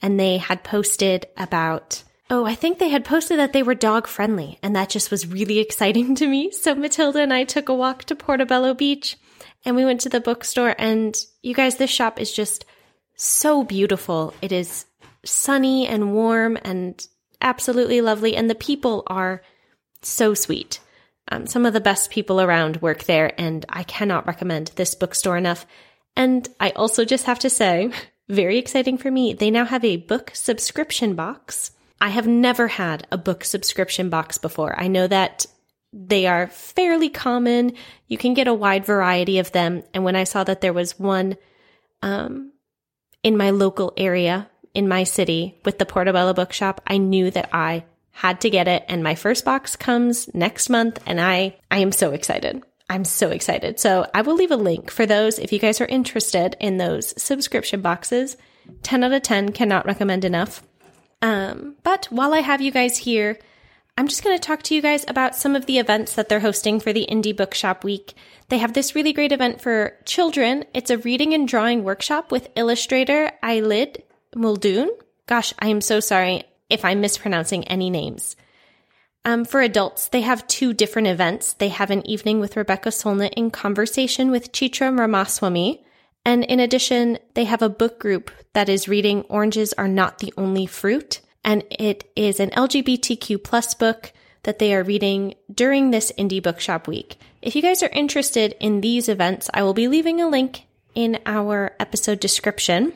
[0.00, 4.06] and they had posted about Oh, I think they had posted that they were dog
[4.06, 6.52] friendly, and that just was really exciting to me.
[6.52, 9.18] So Matilda and I took a walk to Portobello Beach
[9.64, 10.76] and we went to the bookstore.
[10.78, 12.64] And you guys, this shop is just
[13.16, 14.34] so beautiful.
[14.40, 14.86] It is
[15.24, 17.04] sunny and warm and
[17.40, 18.36] absolutely lovely.
[18.36, 19.42] And the people are
[20.00, 20.78] so sweet.
[21.28, 25.36] Um, some of the best people around work there, and I cannot recommend this bookstore
[25.36, 25.66] enough.
[26.16, 27.90] And I also just have to say,
[28.28, 31.72] very exciting for me, they now have a book subscription box
[32.04, 34.78] I have never had a book subscription box before.
[34.78, 35.46] I know that
[35.92, 37.72] they are fairly common.
[38.08, 39.84] You can get a wide variety of them.
[39.94, 41.36] And when I saw that there was one
[42.02, 42.52] um,
[43.22, 47.84] in my local area, in my city, with the Portobello Bookshop, I knew that I
[48.14, 48.84] had to get it.
[48.88, 52.62] And my first box comes next month, and I I am so excited.
[52.88, 53.80] I'm so excited.
[53.80, 57.20] So I will leave a link for those if you guys are interested in those
[57.20, 58.36] subscription boxes.
[58.82, 60.62] 10 out of 10 cannot recommend enough.
[61.22, 63.38] Um, but while I have you guys here,
[63.96, 66.40] I'm just going to talk to you guys about some of the events that they're
[66.40, 68.14] hosting for the Indie Bookshop Week.
[68.48, 70.64] They have this really great event for children.
[70.74, 74.02] It's a reading and drawing workshop with illustrator Eilidh
[74.36, 74.90] Muldoon.
[75.26, 78.36] Gosh, I am so sorry if I'm mispronouncing any names.
[79.24, 81.54] Um, for adults, they have two different events.
[81.54, 85.84] They have an evening with Rebecca Solnit in conversation with Chitra Ramaswamy,
[86.24, 90.32] and in addition, they have a book group that is reading Oranges Are Not the
[90.36, 91.20] Only Fruit.
[91.44, 94.12] And it is an LGBTQ plus book
[94.44, 97.18] that they are reading during this Indie Bookshop Week.
[97.42, 101.18] If you guys are interested in these events, I will be leaving a link in
[101.26, 102.94] our episode description.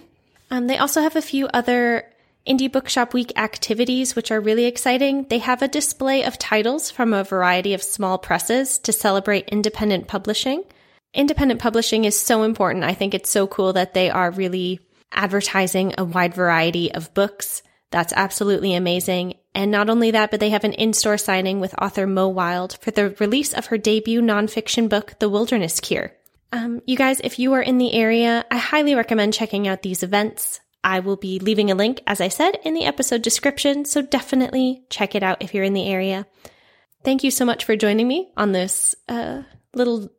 [0.51, 2.08] Um, they also have a few other
[2.49, 5.27] Indie Bookshop Week activities, which are really exciting.
[5.29, 10.09] They have a display of titles from a variety of small presses to celebrate independent
[10.09, 10.65] publishing.
[11.13, 12.85] Independent publishing is so important.
[12.85, 14.81] I think it's so cool that they are really
[15.13, 17.63] advertising a wide variety of books.
[17.91, 19.35] That's absolutely amazing.
[19.55, 22.91] And not only that, but they have an in-store signing with author Mo Wilde for
[22.91, 26.13] the release of her debut nonfiction book, The Wilderness Cure.
[26.53, 30.03] Um, you guys, if you are in the area, I highly recommend checking out these
[30.03, 30.61] events.
[30.85, 34.85] I will be leaving a link, as I said, in the episode description, so definitely
[34.91, 36.27] check it out if you're in the area.
[37.05, 39.43] Thank you so much for joining me on this uh,
[39.75, 40.11] little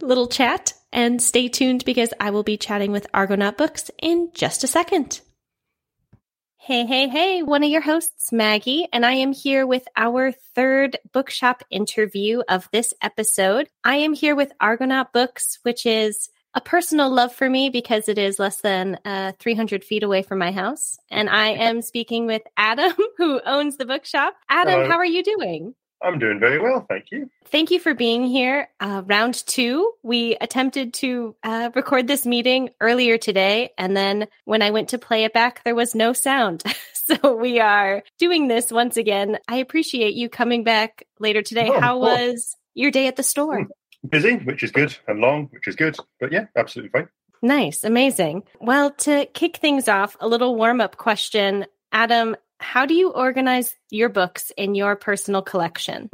[0.00, 4.64] little chat, and stay tuned because I will be chatting with Argonaut Books in just
[4.64, 5.20] a second.
[6.56, 10.98] Hey, hey, hey, one of your hosts, Maggie, and I am here with our third
[11.12, 13.68] bookshop interview of this episode.
[13.82, 18.18] I am here with Argonaut Books, which is a personal love for me because it
[18.18, 20.98] is less than uh, 300 feet away from my house.
[21.10, 24.34] And I am speaking with Adam, who owns the bookshop.
[24.48, 24.88] Adam, Hello.
[24.88, 25.74] how are you doing?
[26.02, 27.28] I'm doing very well, thank you.
[27.46, 28.68] Thank you for being here.
[28.80, 33.70] Uh, round two, we attempted to uh, record this meeting earlier today.
[33.76, 36.62] And then when I went to play it back, there was no sound.
[36.94, 39.38] so we are doing this once again.
[39.46, 41.68] I appreciate you coming back later today.
[41.70, 43.66] Oh, How was your day at the store?
[44.08, 45.96] Busy, which is good, and long, which is good.
[46.18, 47.08] But yeah, absolutely fine.
[47.42, 48.44] Nice, amazing.
[48.60, 51.66] Well, to kick things off, a little warm up question.
[51.92, 56.10] Adam, how do you organize your books in your personal collection?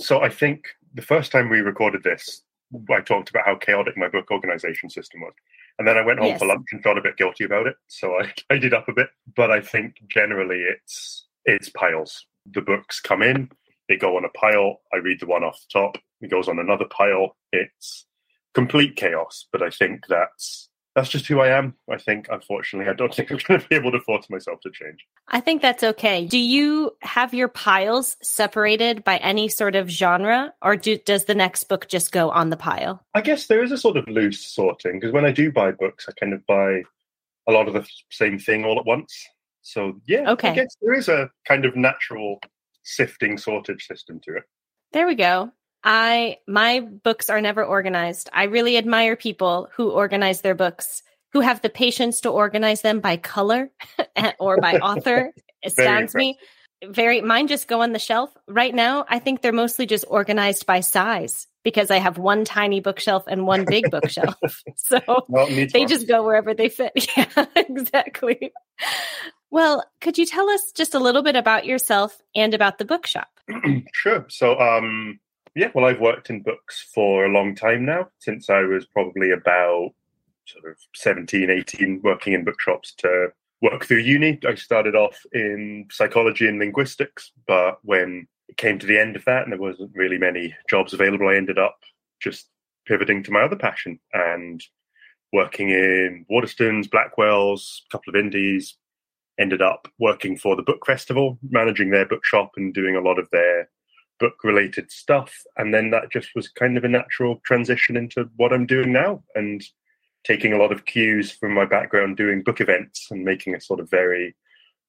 [0.00, 2.42] So I think the first time we recorded this,
[2.90, 5.32] I talked about how chaotic my book organization system was.
[5.78, 6.40] And then I went home Yes.
[6.40, 7.76] for lunch and felt a bit guilty about it.
[7.88, 9.08] So I tidied up a bit.
[9.34, 12.26] But I think generally it's it's piles.
[12.50, 13.50] The books come in,
[13.88, 14.80] they go on a pile.
[14.92, 15.98] I read the one off the top.
[16.20, 17.36] It goes on another pile.
[17.52, 18.06] It's
[18.54, 19.46] complete chaos.
[19.52, 21.74] But I think that's that's just who I am.
[21.88, 24.70] I think, unfortunately, I don't think I'm going to be able to force myself to
[24.70, 25.06] change.
[25.28, 26.26] I think that's okay.
[26.26, 31.34] Do you have your piles separated by any sort of genre, or do, does the
[31.34, 33.04] next book just go on the pile?
[33.14, 36.06] I guess there is a sort of loose sorting because when I do buy books,
[36.08, 36.82] I kind of buy
[37.48, 39.26] a lot of the same thing all at once.
[39.62, 40.50] So yeah, Okay.
[40.50, 42.40] I guess there is a kind of natural
[42.82, 44.44] sifting sortage system to it.
[44.92, 45.52] There we go.
[45.82, 48.28] I my books are never organized.
[48.32, 53.00] I really admire people who organize their books, who have the patience to organize them
[53.00, 53.70] by color
[54.38, 55.32] or by author.
[55.36, 56.38] It astounds me.
[56.84, 58.30] Very mine just go on the shelf.
[58.48, 62.80] Right now, I think they're mostly just organized by size because I have one tiny
[62.80, 64.36] bookshelf and one big bookshelf.
[64.76, 66.92] So Well, they just go wherever they fit.
[67.16, 68.52] Yeah, exactly.
[69.50, 73.28] Well, could you tell us just a little bit about yourself and about the bookshop?
[73.92, 74.26] sure.
[74.28, 75.18] So, um,
[75.54, 79.32] yeah, well, I've worked in books for a long time now, since I was probably
[79.32, 79.92] about
[80.46, 83.28] sort of 17, 18, working in bookshops to
[83.62, 84.38] work through uni.
[84.46, 89.24] I started off in psychology and linguistics, but when it came to the end of
[89.26, 91.78] that and there wasn't really many jobs available, I ended up
[92.20, 92.48] just
[92.86, 94.62] pivoting to my other passion and
[95.32, 98.76] working in Waterstones, Blackwells, a couple of indies,
[99.38, 103.28] ended up working for the book festival, managing their bookshop and doing a lot of
[103.30, 103.68] their
[104.20, 105.42] book related stuff.
[105.56, 109.24] And then that just was kind of a natural transition into what I'm doing now
[109.34, 109.62] and
[110.24, 113.80] taking a lot of cues from my background doing book events and making a sort
[113.80, 114.36] of very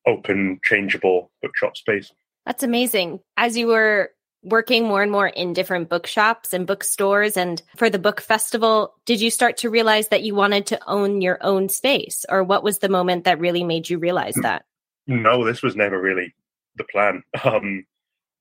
[0.05, 2.11] open, changeable bookshop space.
[2.45, 3.21] That's amazing.
[3.37, 4.11] As you were
[4.43, 9.21] working more and more in different bookshops and bookstores and for the book festival, did
[9.21, 12.25] you start to realize that you wanted to own your own space?
[12.27, 14.65] Or what was the moment that really made you realize that?
[15.07, 16.33] No, this was never really
[16.75, 17.23] the plan.
[17.43, 17.85] Um,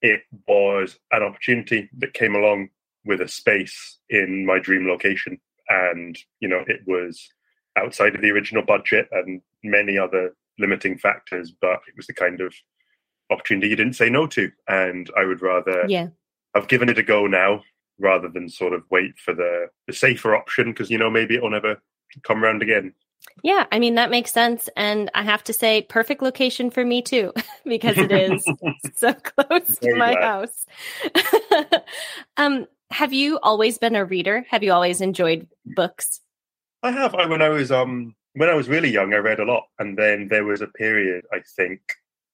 [0.03, 2.69] it was an opportunity that came along
[3.05, 5.41] with a space in my dream location.
[5.69, 7.29] And, you know, it was
[7.77, 12.41] outside of the original budget and many other limiting factors, but it was the kind
[12.41, 12.55] of
[13.31, 14.51] opportunity you didn't say no to.
[14.69, 16.09] And I would rather Yeah.
[16.55, 17.63] I've given it a go now
[17.99, 21.51] rather than sort of wait for the, the safer option because, you know, maybe it'll
[21.51, 21.81] never
[22.25, 22.93] come around again.
[23.43, 24.69] Yeah, I mean, that makes sense.
[24.77, 27.33] And I have to say, perfect location for me too,
[27.65, 28.45] because it is
[28.97, 30.23] so close to my glad.
[30.23, 30.67] house.
[32.37, 34.45] um, have you always been a reader?
[34.51, 36.21] Have you always enjoyed books?
[36.83, 37.15] I have.
[37.15, 39.97] I, when I was um when I was really young, I read a lot, and
[39.99, 41.81] then there was a period I think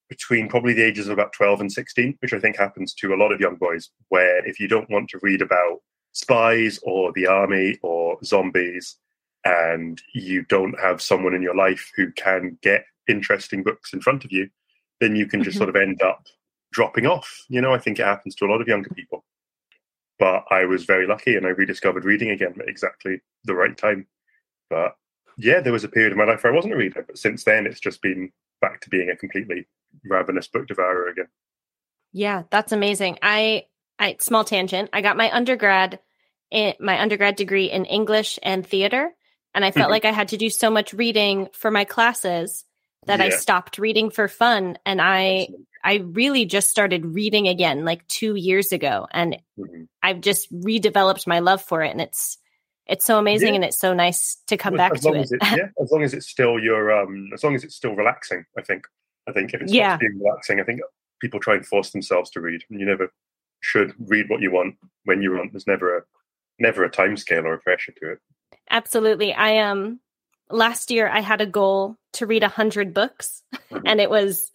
[0.09, 3.17] between probably the ages of about twelve and sixteen, which I think happens to a
[3.17, 5.81] lot of young boys, where if you don't want to read about
[6.13, 8.97] spies or the army or zombies,
[9.47, 14.25] and you don't have someone in your life who can get interesting books in front
[14.25, 14.49] of you,
[14.99, 15.59] then you can just Mhm.
[15.59, 16.27] sort of end up
[16.71, 17.45] dropping off.
[17.49, 19.25] You know, I think it happens to a lot of younger people.
[20.19, 24.07] But I was very lucky and I rediscovered reading again at exactly the right time.
[24.69, 24.95] But
[25.37, 27.43] yeah, there was a period of my life where I wasn't a reader, but since
[27.43, 29.67] then it's just been back to being a completely
[30.03, 31.27] ravenous book devourer again.
[32.11, 33.19] Yeah, that's amazing.
[33.21, 33.67] I
[33.99, 34.89] I small tangent.
[34.93, 35.99] I got my undergrad
[36.49, 39.13] in, my undergrad degree in English and theater
[39.53, 39.91] and I felt mm-hmm.
[39.91, 42.63] like I had to do so much reading for my classes
[43.05, 43.25] that yeah.
[43.25, 45.49] I stopped reading for fun and I
[45.83, 49.83] I really just started reading again like 2 years ago and mm-hmm.
[50.03, 52.37] I've just redeveloped my love for it and it's
[52.87, 53.55] it's so amazing yeah.
[53.55, 55.27] and it's so nice to come back to it.
[55.31, 55.39] it.
[55.41, 58.61] Yeah, as long as it's still your um as long as it's still relaxing, I
[58.61, 58.85] think.
[59.27, 59.97] I think if it's yeah.
[59.97, 60.79] being relaxing, I think
[61.19, 62.63] people try and force themselves to read.
[62.69, 63.11] And you never
[63.59, 65.51] should read what you want when you want.
[65.51, 66.01] There's never a
[66.59, 68.19] never a time scale or a pressure to it.
[68.69, 69.33] Absolutely.
[69.33, 69.99] I um
[70.49, 73.85] last year I had a goal to read a hundred books mm-hmm.
[73.85, 74.51] and it was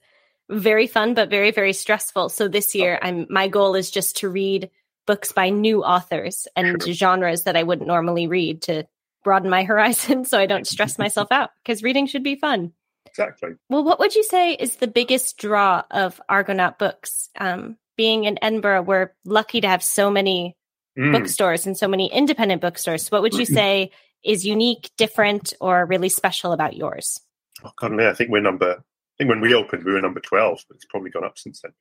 [0.51, 2.29] very fun but very, very stressful.
[2.29, 4.71] So this year I'm my goal is just to read
[5.07, 6.93] books by new authors and sure.
[6.93, 8.85] genres that I wouldn't normally read to
[9.25, 12.73] broaden my horizon so I don't stress myself out because reading should be fun.
[13.07, 13.51] Exactly.
[13.69, 17.29] Well, what would you say is the biggest draw of Argonaut books?
[17.39, 20.57] Um, being in Edinburgh, we're lucky to have so many
[20.99, 21.13] mm.
[21.13, 23.05] bookstores and so many independent bookstores.
[23.05, 23.91] So what would you say
[24.25, 27.21] is unique, different, or really special about yours?
[27.65, 28.73] Oh, God, I think we're number.
[28.79, 31.61] I think when we opened, we were number twelve, but it's probably gone up since
[31.61, 31.73] then.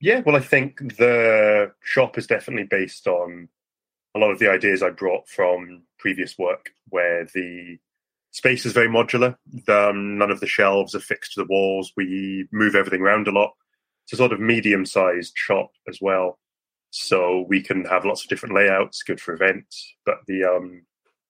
[0.00, 3.48] Yeah, well, I think the shop is definitely based on
[4.14, 7.78] a lot of the ideas I brought from previous work, where the
[8.30, 9.36] space is very modular.
[9.66, 11.92] The, um, none of the shelves are fixed to the walls.
[11.96, 13.52] We move everything around a lot.
[14.04, 16.38] It's a sort of medium-sized shop as well,
[16.98, 19.94] so we can have lots of different layouts, good for events.
[20.06, 20.82] But the um,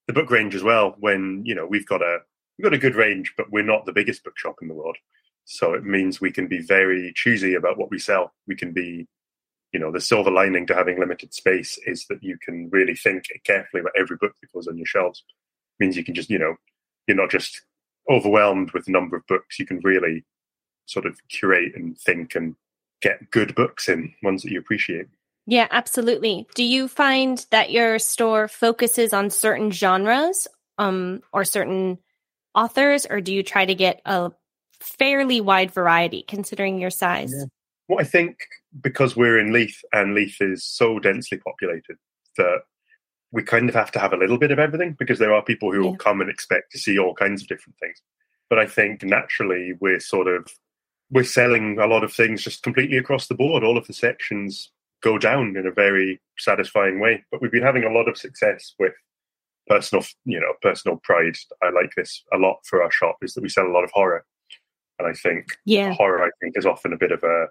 [0.06, 0.94] the book range as well.
[1.00, 2.18] When you know we've got a
[2.56, 4.96] we've got a good range, but we're not the biggest bookshop in the world.
[5.44, 8.32] So it means we can be very choosy about what we sell.
[8.46, 9.06] We can be,
[9.72, 13.24] you know, the silver lining to having limited space is that you can really think
[13.44, 15.24] carefully about every book that goes on your shelves.
[15.78, 16.54] It means you can just, you know,
[17.06, 17.62] you're not just
[18.10, 19.58] overwhelmed with the number of books.
[19.58, 20.24] You can really
[20.86, 22.54] sort of curate and think and
[23.02, 25.06] get good books in, ones that you appreciate.
[25.46, 26.46] Yeah, absolutely.
[26.54, 31.98] Do you find that your store focuses on certain genres um, or certain
[32.54, 34.32] authors, or do you try to get a
[34.80, 37.32] fairly wide variety considering your size.
[37.36, 37.46] Yeah.
[37.88, 38.38] Well, I think
[38.80, 41.96] because we're in Leith and Leith is so densely populated
[42.36, 42.62] that
[43.32, 45.72] we kind of have to have a little bit of everything because there are people
[45.72, 45.90] who yeah.
[45.90, 48.00] will come and expect to see all kinds of different things.
[48.48, 50.48] But I think naturally we're sort of
[51.10, 53.62] we're selling a lot of things just completely across the board.
[53.62, 54.70] All of the sections
[55.02, 57.24] go down in a very satisfying way.
[57.30, 58.92] But we've been having a lot of success with
[59.68, 61.36] personal, you know, personal pride.
[61.62, 63.90] I like this a lot for our shop is that we sell a lot of
[63.92, 64.24] horror.
[64.98, 65.92] And I think yeah.
[65.92, 67.46] horror, I think, is often a bit of a,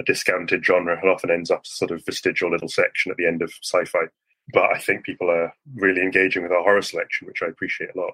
[0.00, 0.96] a discounted genre.
[0.96, 4.06] It often ends up sort of vestigial little section at the end of sci-fi.
[4.52, 7.98] But I think people are really engaging with our horror selection, which I appreciate a
[7.98, 8.12] lot.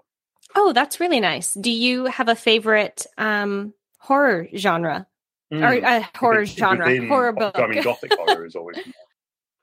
[0.54, 1.54] Oh, that's really nice.
[1.54, 5.06] Do you have a favorite um, horror genre
[5.52, 5.62] mm.
[5.62, 7.58] or uh, horror genre, within, horror book?
[7.58, 8.78] I mean, gothic horror is always.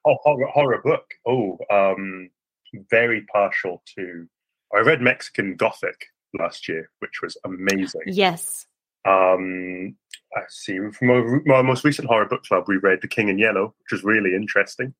[0.05, 1.05] Oh, horror, horror book.
[1.27, 2.29] Oh, um,
[2.89, 4.27] very partial to.
[4.75, 8.01] I read Mexican Gothic last year, which was amazing.
[8.05, 8.65] Yes.
[9.05, 9.95] Um,
[10.35, 10.77] I see.
[10.91, 14.03] From my most recent horror book club, we read The King in Yellow, which was
[14.03, 14.93] really interesting.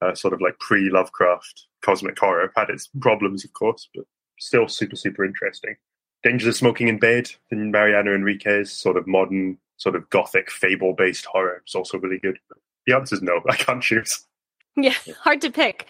[0.00, 2.52] Uh, sort of like pre Lovecraft cosmic horror.
[2.56, 4.04] Had its problems, of course, but
[4.38, 5.76] still super, super interesting.
[6.22, 10.94] Dangers of Smoking in Bed, in Mariana Enriquez sort of modern, sort of gothic fable
[10.94, 11.62] based horror.
[11.62, 12.38] It's also really good.
[12.86, 13.40] The answer is no.
[13.48, 14.26] I can't choose.
[14.76, 15.86] Yeah, hard to pick.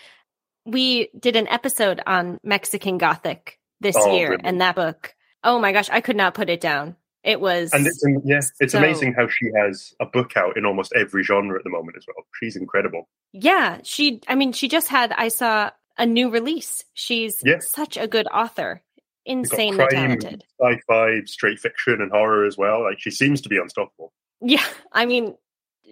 [0.64, 4.44] We did an episode on Mexican Gothic this oh, year, really?
[4.44, 5.14] and that book.
[5.42, 6.96] Oh my gosh, I could not put it down.
[7.24, 10.64] It was, and it's yeah, it's so, amazing how she has a book out in
[10.64, 12.24] almost every genre at the moment as well.
[12.40, 13.08] She's incredible.
[13.32, 14.20] Yeah, she.
[14.28, 15.12] I mean, she just had.
[15.12, 16.84] I saw a new release.
[16.94, 17.58] She's yeah.
[17.58, 18.82] such a good author.
[19.28, 20.44] Insanely crime, talented.
[20.58, 22.82] Sci-fi, straight fiction, and horror as well.
[22.82, 24.12] Like she seems to be unstoppable.
[24.40, 25.36] Yeah, I mean,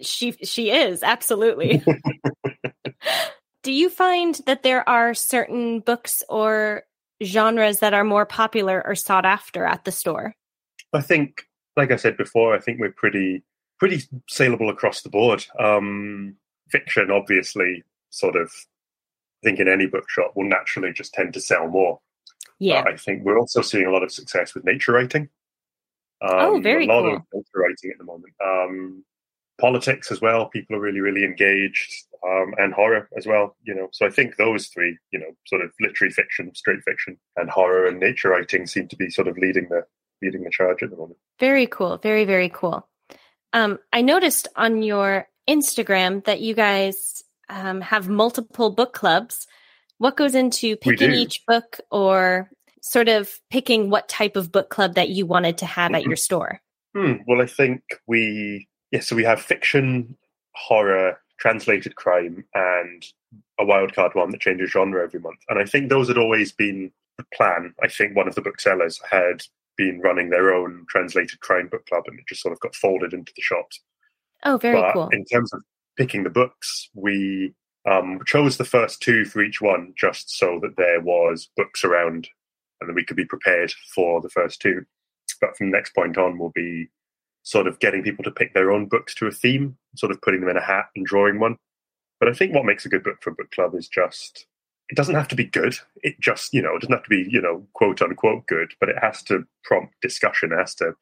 [0.01, 1.83] she she is absolutely.
[3.63, 6.83] Do you find that there are certain books or
[7.23, 10.33] genres that are more popular or sought after at the store?
[10.93, 11.43] I think,
[11.75, 13.43] like I said before, I think we're pretty
[13.77, 15.45] pretty saleable across the board.
[15.59, 16.35] Um,
[16.69, 18.51] fiction, obviously, sort of,
[19.43, 21.99] I think in any bookshop will naturally just tend to sell more.
[22.59, 25.29] Yeah, I think we're also seeing a lot of success with nature writing.
[26.21, 27.15] Um, oh, very a lot cool.
[27.15, 28.33] of nature writing at the moment.
[28.43, 29.03] Um,
[29.59, 30.47] politics as well.
[30.47, 31.91] People are really, really engaged,
[32.27, 33.55] um, and horror as well.
[33.63, 37.17] You know, so I think those three, you know, sort of literary fiction, straight fiction,
[37.35, 39.83] and horror and nature writing seem to be sort of leading the
[40.21, 41.19] leading the charge at the moment.
[41.39, 41.97] Very cool.
[41.97, 42.87] Very, very cool.
[43.53, 49.47] Um, I noticed on your Instagram that you guys um, have multiple book clubs.
[49.99, 52.49] What goes into picking each book or
[52.81, 56.15] sort of picking what type of book club that you wanted to have at your
[56.15, 56.61] store?
[56.95, 57.13] Hmm.
[57.27, 60.17] Well, I think we, yeah, so we have fiction,
[60.55, 63.05] horror, translated crime, and
[63.59, 65.39] a wildcard one that changes genre every month.
[65.49, 67.73] And I think those had always been the plan.
[67.83, 69.43] I think one of the booksellers had
[69.75, 73.13] been running their own translated crime book club and it just sort of got folded
[73.13, 73.79] into the shops.
[74.43, 75.09] Oh, very but cool.
[75.09, 75.61] In terms of
[75.97, 77.53] picking the books, we
[77.87, 82.27] um, chose the first two for each one just so that there was books around
[82.79, 84.85] and then we could be prepared for the first two.
[85.41, 86.89] But from the next point on, we'll be
[87.43, 90.41] sort of getting people to pick their own books to a theme, sort of putting
[90.41, 91.57] them in a hat and drawing one.
[92.19, 94.45] But I think what makes a good book for a book club is just
[94.89, 95.75] it doesn't have to be good.
[96.01, 98.89] It just, you know, it doesn't have to be, you know, quote unquote good, but
[98.89, 100.53] it has to prompt discussion.
[100.53, 100.93] It has to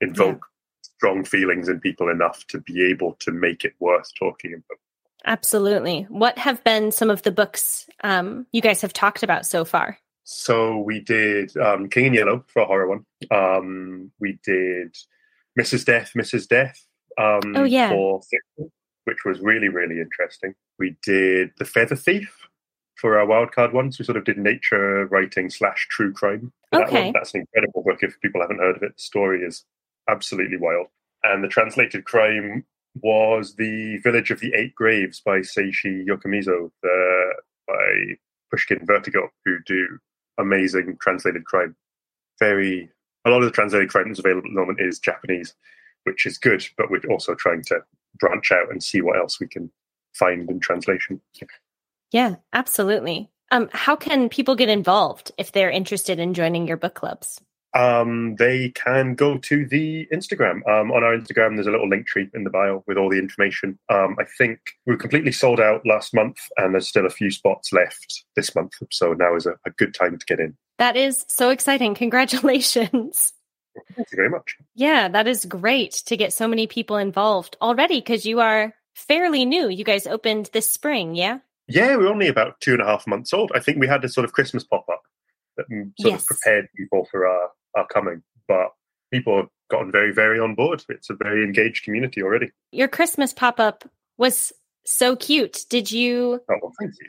[0.00, 0.88] invoke yeah.
[0.96, 4.78] strong feelings in people enough to be able to make it worth talking about.
[5.26, 6.06] Absolutely.
[6.08, 9.98] What have been some of the books um, you guys have talked about so far?
[10.24, 13.04] So we did um, King in Yellow for a horror one.
[13.30, 14.96] Um, we did
[15.58, 15.84] Mrs.
[15.84, 16.48] Death, Mrs.
[16.48, 16.84] Death.
[17.18, 18.70] Um, oh yeah, for fiction,
[19.04, 20.54] which was really really interesting.
[20.78, 22.46] We did The Feather Thief
[22.96, 23.98] for our wildcard ones.
[23.98, 26.52] We sort of did nature writing slash true crime.
[26.72, 26.84] Okay.
[26.84, 28.02] That one, that's an incredible book.
[28.02, 29.64] If people haven't heard of it, the story is
[30.08, 30.88] absolutely wild.
[31.22, 32.64] And the translated crime
[33.02, 37.34] was The Village of the Eight Graves by Seishi Yokomizo, the,
[37.66, 38.16] by
[38.50, 39.98] Pushkin Vertigo, who do
[40.38, 41.76] amazing translated crime.
[42.38, 42.90] Very,
[43.24, 45.54] a lot of the translated crime that's available at the moment is Japanese,
[46.04, 47.80] which is good, but we're also trying to
[48.18, 49.70] branch out and see what else we can
[50.14, 51.20] find in translation.
[52.12, 53.30] Yeah, absolutely.
[53.50, 57.40] Um, how can people get involved if they're interested in joining your book clubs?
[57.76, 60.66] Um, they can go to the Instagram.
[60.66, 63.18] Um, on our Instagram, there's a little link tree in the bio with all the
[63.18, 63.78] information.
[63.90, 67.30] Um, I think we were completely sold out last month, and there's still a few
[67.30, 68.72] spots left this month.
[68.90, 70.56] So now is a, a good time to get in.
[70.78, 71.94] That is so exciting.
[71.94, 73.34] Congratulations.
[73.94, 74.56] Thank you very much.
[74.74, 79.44] Yeah, that is great to get so many people involved already because you are fairly
[79.44, 79.68] new.
[79.68, 81.40] You guys opened this spring, yeah?
[81.68, 83.52] Yeah, we're only about two and a half months old.
[83.54, 85.02] I think we had a sort of Christmas pop up
[85.56, 86.22] that sort yes.
[86.22, 88.68] of prepared people for our, our coming, but
[89.12, 90.84] people have gotten very, very on board.
[90.88, 92.50] It's a very engaged community already.
[92.72, 94.52] Your Christmas pop up was
[94.84, 95.64] so cute.
[95.68, 96.40] Did you?
[96.50, 97.08] Oh, well, thank you.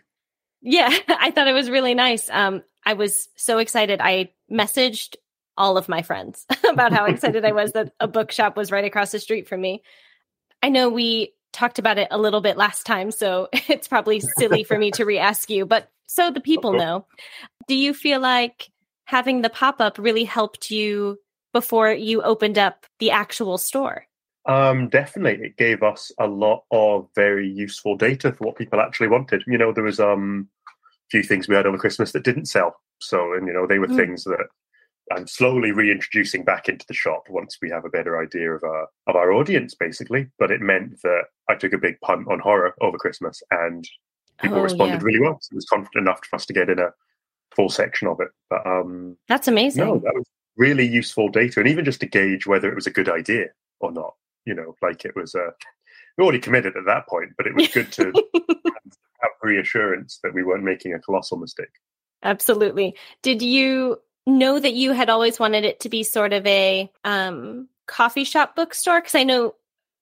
[0.61, 2.29] Yeah, I thought it was really nice.
[2.29, 4.01] Um, I was so excited.
[4.01, 5.15] I messaged
[5.57, 9.11] all of my friends about how excited I was that a bookshop was right across
[9.11, 9.83] the street from me.
[10.61, 14.63] I know we talked about it a little bit last time, so it's probably silly
[14.63, 17.05] for me to re-ask you, but so the people know.
[17.67, 18.69] Do you feel like
[19.05, 21.19] having the pop-up really helped you
[21.53, 24.05] before you opened up the actual store?
[24.45, 29.09] Um, definitely, it gave us a lot of very useful data for what people actually
[29.09, 29.43] wanted.
[29.45, 32.79] You know, there was um, a few things we had over Christmas that didn't sell,
[32.99, 33.97] so and you know they were mm.
[33.97, 34.47] things that
[35.13, 38.87] I'm slowly reintroducing back into the shop once we have a better idea of our
[39.07, 40.27] of our audience, basically.
[40.39, 43.83] But it meant that I took a big punt on horror over Christmas, and
[44.41, 45.05] people Oh, responded yeah.
[45.05, 45.39] really well.
[45.41, 46.91] So it was confident enough for us to get in a
[47.55, 48.29] full section of it.
[48.49, 49.85] But um, That's amazing.
[49.85, 50.25] no, that was
[50.57, 53.47] really useful data, and even just to gauge whether it was a good idea
[53.79, 54.15] or not.
[54.45, 55.51] You know, like it was uh,
[56.17, 60.43] we already committed at that point, but it was good to have reassurance that we
[60.43, 61.67] weren't making a colossal mistake.
[62.23, 62.95] Absolutely.
[63.21, 67.67] Did you know that you had always wanted it to be sort of a um,
[67.87, 68.99] coffee shop bookstore?
[68.99, 69.55] Because I know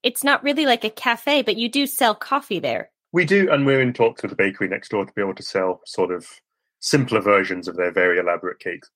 [0.03, 2.91] it's not really like a cafe, but you do sell coffee there.
[3.11, 5.43] We do, and we're in talks with the bakery next door to be able to
[5.43, 6.27] sell sort of
[6.85, 8.89] simpler versions of their very elaborate cakes.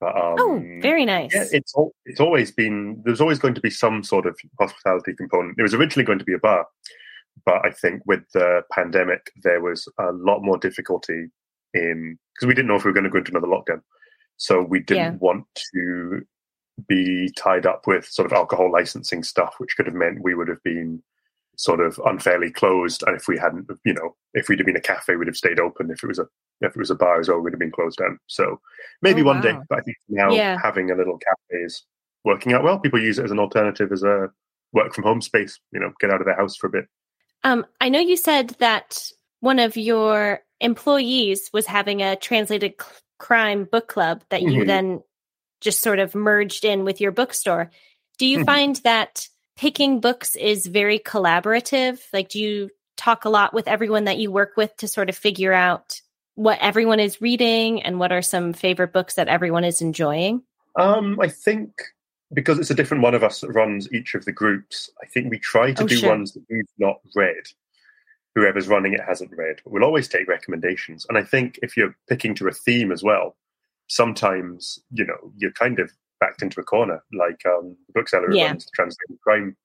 [0.00, 1.34] But, um, oh, very nice.
[1.34, 1.74] Yeah, it's
[2.04, 5.58] it's always been there's always going to be some sort of hospitality component.
[5.58, 6.66] It was originally going to be a bar,
[7.46, 11.28] but I think with the pandemic there was a lot more difficulty
[11.72, 13.80] in because we didn't know if we were going to go into another lockdown,
[14.36, 15.18] so we didn't Yeah.
[15.18, 16.26] want to
[16.88, 20.48] be tied up with sort of alcohol licensing stuff, which could have meant we would
[20.48, 21.02] have been
[21.56, 23.02] sort of unfairly closed.
[23.06, 25.58] And if we hadn't, you know, if we'd have been a cafe, we'd have stayed
[25.58, 25.90] open.
[25.90, 26.26] If it was a
[26.60, 28.18] if it was a bar as well, we'd have been closed down.
[28.28, 28.60] So
[29.02, 30.56] maybe Oh, one day, but I think now Yeah.
[30.62, 31.84] having a little cafe is
[32.24, 32.78] working out well.
[32.78, 34.30] People use it as an alternative as a
[34.72, 35.58] work from home space.
[35.72, 36.86] You know, get out of their house for a bit.
[37.44, 42.86] Um, I know you said that one of your employees was having a translated c-
[43.18, 44.66] crime book club that you Mhm.
[44.66, 45.02] then
[45.60, 47.70] just sort of merged in with your bookstore.
[48.18, 48.46] Do you Mhm.
[48.46, 52.00] find that picking books is very collaborative?
[52.12, 55.16] Like, do you talk a lot with everyone that you work with to sort of
[55.16, 56.00] figure out
[56.34, 60.42] what everyone is reading and what are some favorite books that everyone is enjoying?
[60.76, 61.70] Um, I think
[62.32, 65.30] because it's a different one of us that runs each of the groups, I think
[65.30, 66.10] we try to Oh, do sure.
[66.10, 67.44] ones that we've not read.
[68.34, 69.60] Whoever's running it hasn't read.
[69.64, 71.06] But we'll always take recommendations.
[71.08, 73.36] And I think if you're picking to a theme as well,
[73.86, 77.02] sometimes, you know, you're kind of backed into a corner.
[77.12, 78.46] Like um, the bookseller who Yeah.
[78.48, 79.56] runs Translated Crime.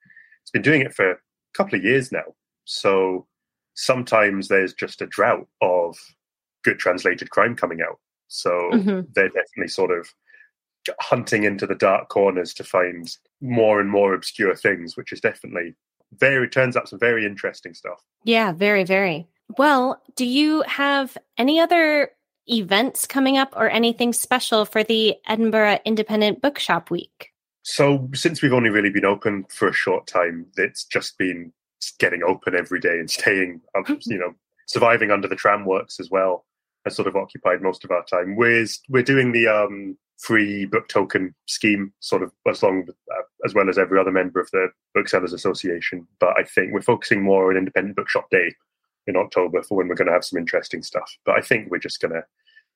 [0.41, 1.17] It's been doing it for a
[1.53, 2.35] couple of years now.
[2.65, 3.27] So
[3.73, 5.97] sometimes there's just a drought of
[6.63, 7.99] good translated crime coming out.
[8.27, 9.13] So Mhm.
[9.13, 10.13] they're definitely sort of
[10.99, 15.75] hunting into the dark corners to find more and more obscure things, which is definitely
[16.13, 18.01] very turns out some very interesting stuff.
[18.23, 19.27] Yeah, very, very.
[19.57, 22.11] Well, do you have any other
[22.47, 27.29] events coming up or anything special for the Edinburgh Independent Bookshop Week?
[27.63, 31.53] So since we've only really been open for a short time, it's just been
[31.99, 33.61] getting open every day and staying,
[34.05, 34.33] you know,
[34.65, 36.45] surviving under the tram works as well
[36.85, 38.35] has sort of occupied most of our time.
[38.35, 43.53] We're we're doing the um, free book token scheme, sort of as long uh, as
[43.53, 46.07] well as every other member of the Booksellers Association.
[46.19, 48.53] But I think we're focusing more on Independent Bookshop Day
[49.07, 51.17] in October for when we're going to have some interesting stuff.
[51.25, 52.23] But I think we're just going to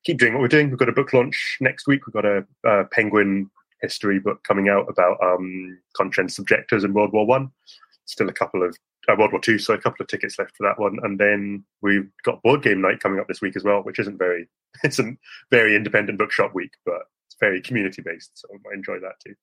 [0.05, 0.69] keep doing what we're doing.
[0.69, 2.05] We've got a book launch next week.
[2.05, 3.49] We've got a, a Penguin
[3.81, 7.51] history book coming out about um, conscientious objectors in World War One.
[8.05, 8.77] Still a couple of
[9.09, 10.97] uh, World War Two, so a couple of tickets left for that one.
[11.03, 14.17] And then we've got board game night coming up this week as well, which isn't
[14.17, 14.47] very
[14.83, 15.13] it's a
[15.51, 18.31] very independent bookshop week, but it's very community based.
[18.35, 19.35] So I enjoy that too.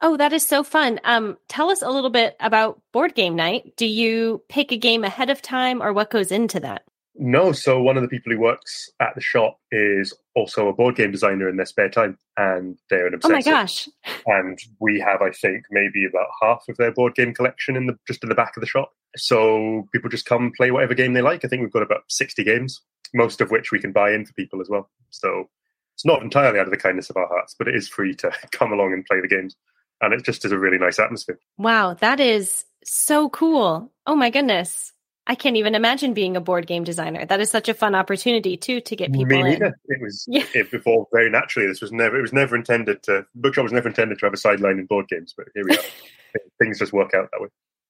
[0.00, 1.00] Oh, that is so fun.
[1.04, 3.76] Um, tell us a little bit about board game night.
[3.76, 6.82] Do you pick a game ahead of time or what goes into that?
[7.20, 10.94] No, so one of the people who works at the shop is also a board
[10.94, 13.32] game designer in their spare time, and they're an obsessive.
[13.32, 13.88] Oh my gosh.
[14.26, 17.98] and we have i think maybe about half of their board game collection in the
[18.06, 21.22] just in the back of the shop so people just come play whatever game they
[21.22, 22.82] like i think we've got about 60 games
[23.14, 25.48] most of which we can buy in for people as well so
[25.94, 28.30] it's not entirely out of the kindness of our hearts but it is free to
[28.52, 29.56] come along and play the games
[30.00, 33.92] and it just is a really nice atmosphere Wow, that is so cool.
[34.06, 34.92] Oh my goodness.
[35.26, 37.26] I can't even imagine being a board game designer.
[37.26, 39.46] That is such a fun opportunity too to get people Me in.
[39.46, 39.74] neither.
[39.88, 40.44] It was Yeah.
[40.54, 41.66] it evolved very naturally.
[41.68, 44.38] This was never it was never intended to bookshop was never intended to have a
[44.38, 45.82] sideline in board games, but here we are.
[46.58, 47.48] Things just work out that way.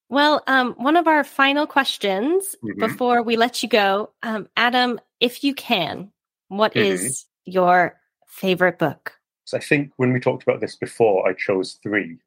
[0.08, 2.78] Well, um, one of our final questions Mhm.
[2.78, 6.10] before we let you go, um, Adam, if you can,
[6.48, 7.02] what is
[7.46, 7.52] Mhm.
[7.54, 9.17] your favorite book?
[9.48, 12.18] So I think when we talked about this before, I chose three.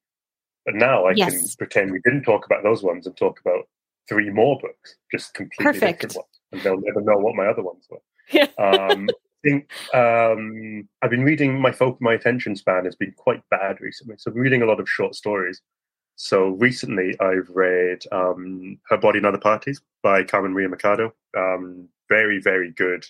[0.66, 3.68] But now I can pretend we didn't talk about those ones and talk about
[4.10, 6.02] three more books, just completely Perfect.
[6.02, 6.40] different ones.
[6.52, 8.02] And they'll never know what my other ones were.
[8.32, 8.48] Yeah.
[8.58, 13.44] Um, I think um, I've been reading, my folk, my attention span has been quite
[13.52, 14.16] bad recently.
[14.18, 15.62] So I'm reading a lot of short stories.
[16.16, 21.14] So recently I've read um, Her Body and Other Parties by Carmen Maria Machado.
[21.38, 23.06] Um, very, very good,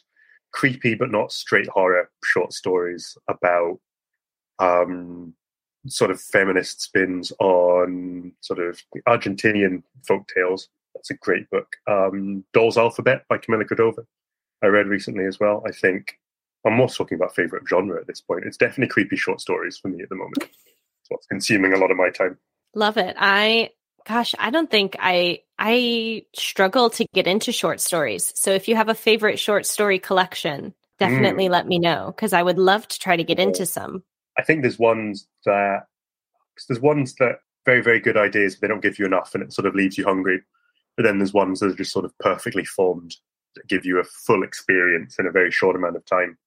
[0.51, 3.79] creepy but not straight horror short stories about
[4.59, 5.33] um,
[5.87, 10.69] sort of feminist spins on sort of Argentinian folk tales.
[10.93, 11.67] That's a great book.
[11.87, 14.05] Um, Doll's Alphabet by Camilla Grudova.
[14.63, 15.63] I read recently as well.
[15.65, 16.19] I think
[16.65, 18.45] I'm more talking about favorite genre at this point.
[18.45, 20.43] It's definitely creepy short stories for me at the moment.
[20.43, 22.37] It's what's consuming a lot of my time.
[22.75, 23.15] Love it.
[23.17, 23.71] I
[24.05, 28.31] gosh, I don't think I I struggle to get into short stories.
[28.35, 32.43] So if you have a favorite short story collection, definitely let me know because I
[32.43, 34.03] would love to try to get into some.
[34.37, 35.83] I think there's ones that
[36.67, 39.53] there's ones that very very good ideas, but they don't give you enough, and it
[39.53, 40.41] sort of leaves you hungry.
[40.97, 43.15] But then there's ones that are just sort of perfectly formed
[43.55, 46.37] that give you a full experience in a very short amount of time.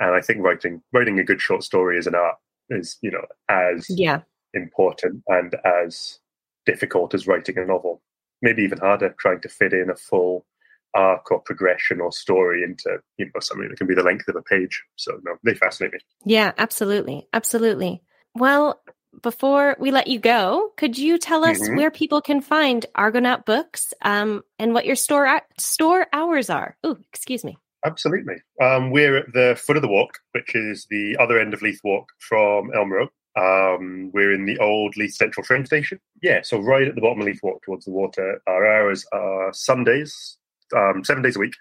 [0.00, 2.36] And I think writing writing a good short story is an art
[2.70, 4.20] is you know as Yeah.
[4.54, 6.18] important and as
[6.66, 8.02] difficult as writing a novel.
[8.42, 10.46] Maybe even harder, trying to fit in a full
[10.94, 14.36] arc or progression or story into you know something that can be the length of
[14.36, 14.82] a page.
[14.96, 15.98] So no, they fascinate me.
[16.24, 17.28] Yeah, absolutely.
[17.32, 18.02] Absolutely.
[18.34, 18.80] Well,
[19.22, 21.76] before we let you go, could you tell us Mhm.
[21.76, 26.76] where people can find Argonaut books um, and what your store store hours are?
[26.82, 27.56] Oh, excuse me.
[27.86, 28.36] Absolutely.
[28.60, 31.80] Um, we're at the foot of the walk, which is the other end of Leith
[31.84, 33.08] Walk from Elm Row.
[33.36, 36.00] Um, we're in the old Leith Central train station.
[36.22, 38.40] Yeah, so right at the bottom of Leith Walk towards the water.
[38.46, 40.38] Our hours are Sundays,
[40.76, 41.54] um, seven days a week,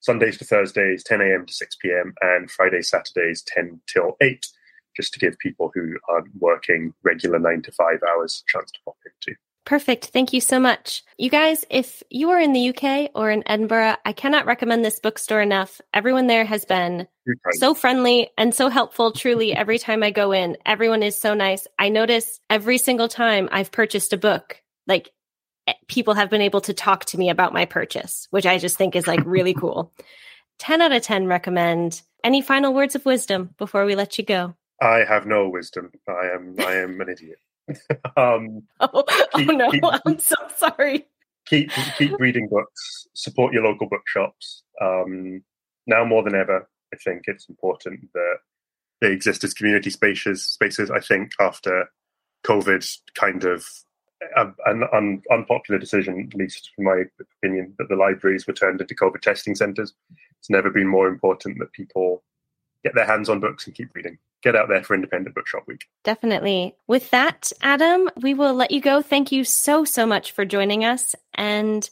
[0.00, 1.46] Sundays to Thursdays, 10 a.m.
[1.46, 4.46] to 6 p.m., and Friday, Saturdays, 10 till 8,
[4.96, 8.78] just to give people who aren't working regular nine to five hours a chance to
[8.84, 9.36] pop into.
[9.66, 10.06] Perfect.
[10.06, 11.04] Thank you so much.
[11.18, 14.98] You guys, if you are in the UK or in Edinburgh, I cannot recommend this
[14.98, 15.80] bookstore enough.
[15.92, 17.06] Everyone there has been
[17.52, 21.66] so friendly and so helpful truly every time i go in everyone is so nice
[21.78, 25.10] i notice every single time i've purchased a book like
[25.88, 28.96] people have been able to talk to me about my purchase which i just think
[28.96, 29.92] is like really cool
[30.58, 34.54] 10 out of 10 recommend any final words of wisdom before we let you go
[34.80, 35.90] I have no wisdom.
[36.08, 37.38] I am I am an idiot.
[38.16, 39.04] um, oh,
[39.36, 41.06] keep- oh no, keep- I'm so sorry.
[41.46, 43.06] keep keep reading books.
[43.14, 44.62] Support your local bookshops.
[44.80, 45.42] Um,
[45.86, 48.36] now more than ever, I think it's important that
[49.00, 50.42] they exist as community spaces.
[50.42, 50.90] Spaces.
[50.90, 51.90] I think after
[52.46, 53.66] COVID, kind of
[54.36, 57.04] an un, unpopular decision, at least from my
[57.42, 59.94] opinion, that the libraries were turned into COVID testing centres.
[60.38, 62.22] It's never been more important that people
[62.84, 64.18] get their hands on books and keep reading.
[64.42, 65.84] Get out there for Independent Bookshop Week.
[66.02, 66.74] Definitely.
[66.86, 69.02] With that, Adam, we will let you go.
[69.02, 71.14] Thank you so, so much for joining us.
[71.34, 71.88] And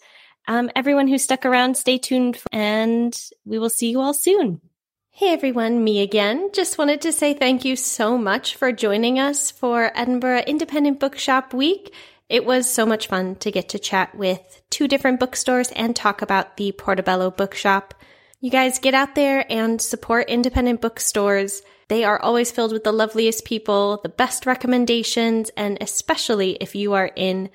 [0.47, 3.15] um, everyone who stuck around, stay tuned and
[3.45, 4.63] we will see you all soon.
[5.11, 6.51] Hey everyone, me again.
[6.55, 11.53] Just wanted to say thank you so much for joining us for Edinburgh Independent Bookshop
[11.53, 11.93] Week.
[12.29, 16.21] It was so much fun to get to chat with two different bookstores and talk
[16.21, 17.95] about the Portobello Bookshop.
[18.41, 21.63] You guys get out there and support independent bookstores.
[21.89, 26.93] They are always filled with the loveliest people, the best recommendations, and especially if you
[26.93, 27.51] are in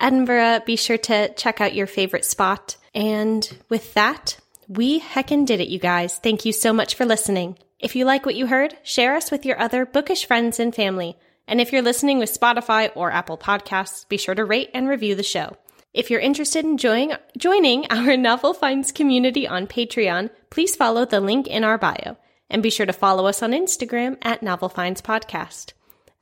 [0.00, 2.76] Edinburgh, be sure to check out your favorite spot.
[2.94, 4.38] And with that,
[4.68, 6.18] we heckin' did it, you guys.
[6.18, 7.58] Thank you so much for listening.
[7.78, 11.18] If you like what you heard, share us with your other bookish friends and family.
[11.46, 15.14] And if you're listening with Spotify or Apple Podcasts, be sure to rate and review
[15.14, 15.56] the show.
[15.92, 21.20] If you're interested in join, joining our Novel Finds community on Patreon, please follow the
[21.20, 22.16] link in our bio.
[22.50, 25.72] And be sure to follow us on Instagram at Novel Finds Podcast.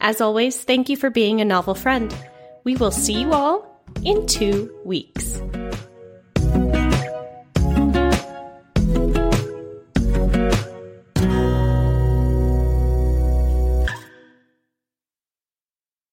[0.01, 2.15] As always, thank you for being a novel friend.
[2.65, 5.41] We will see you all in two weeks.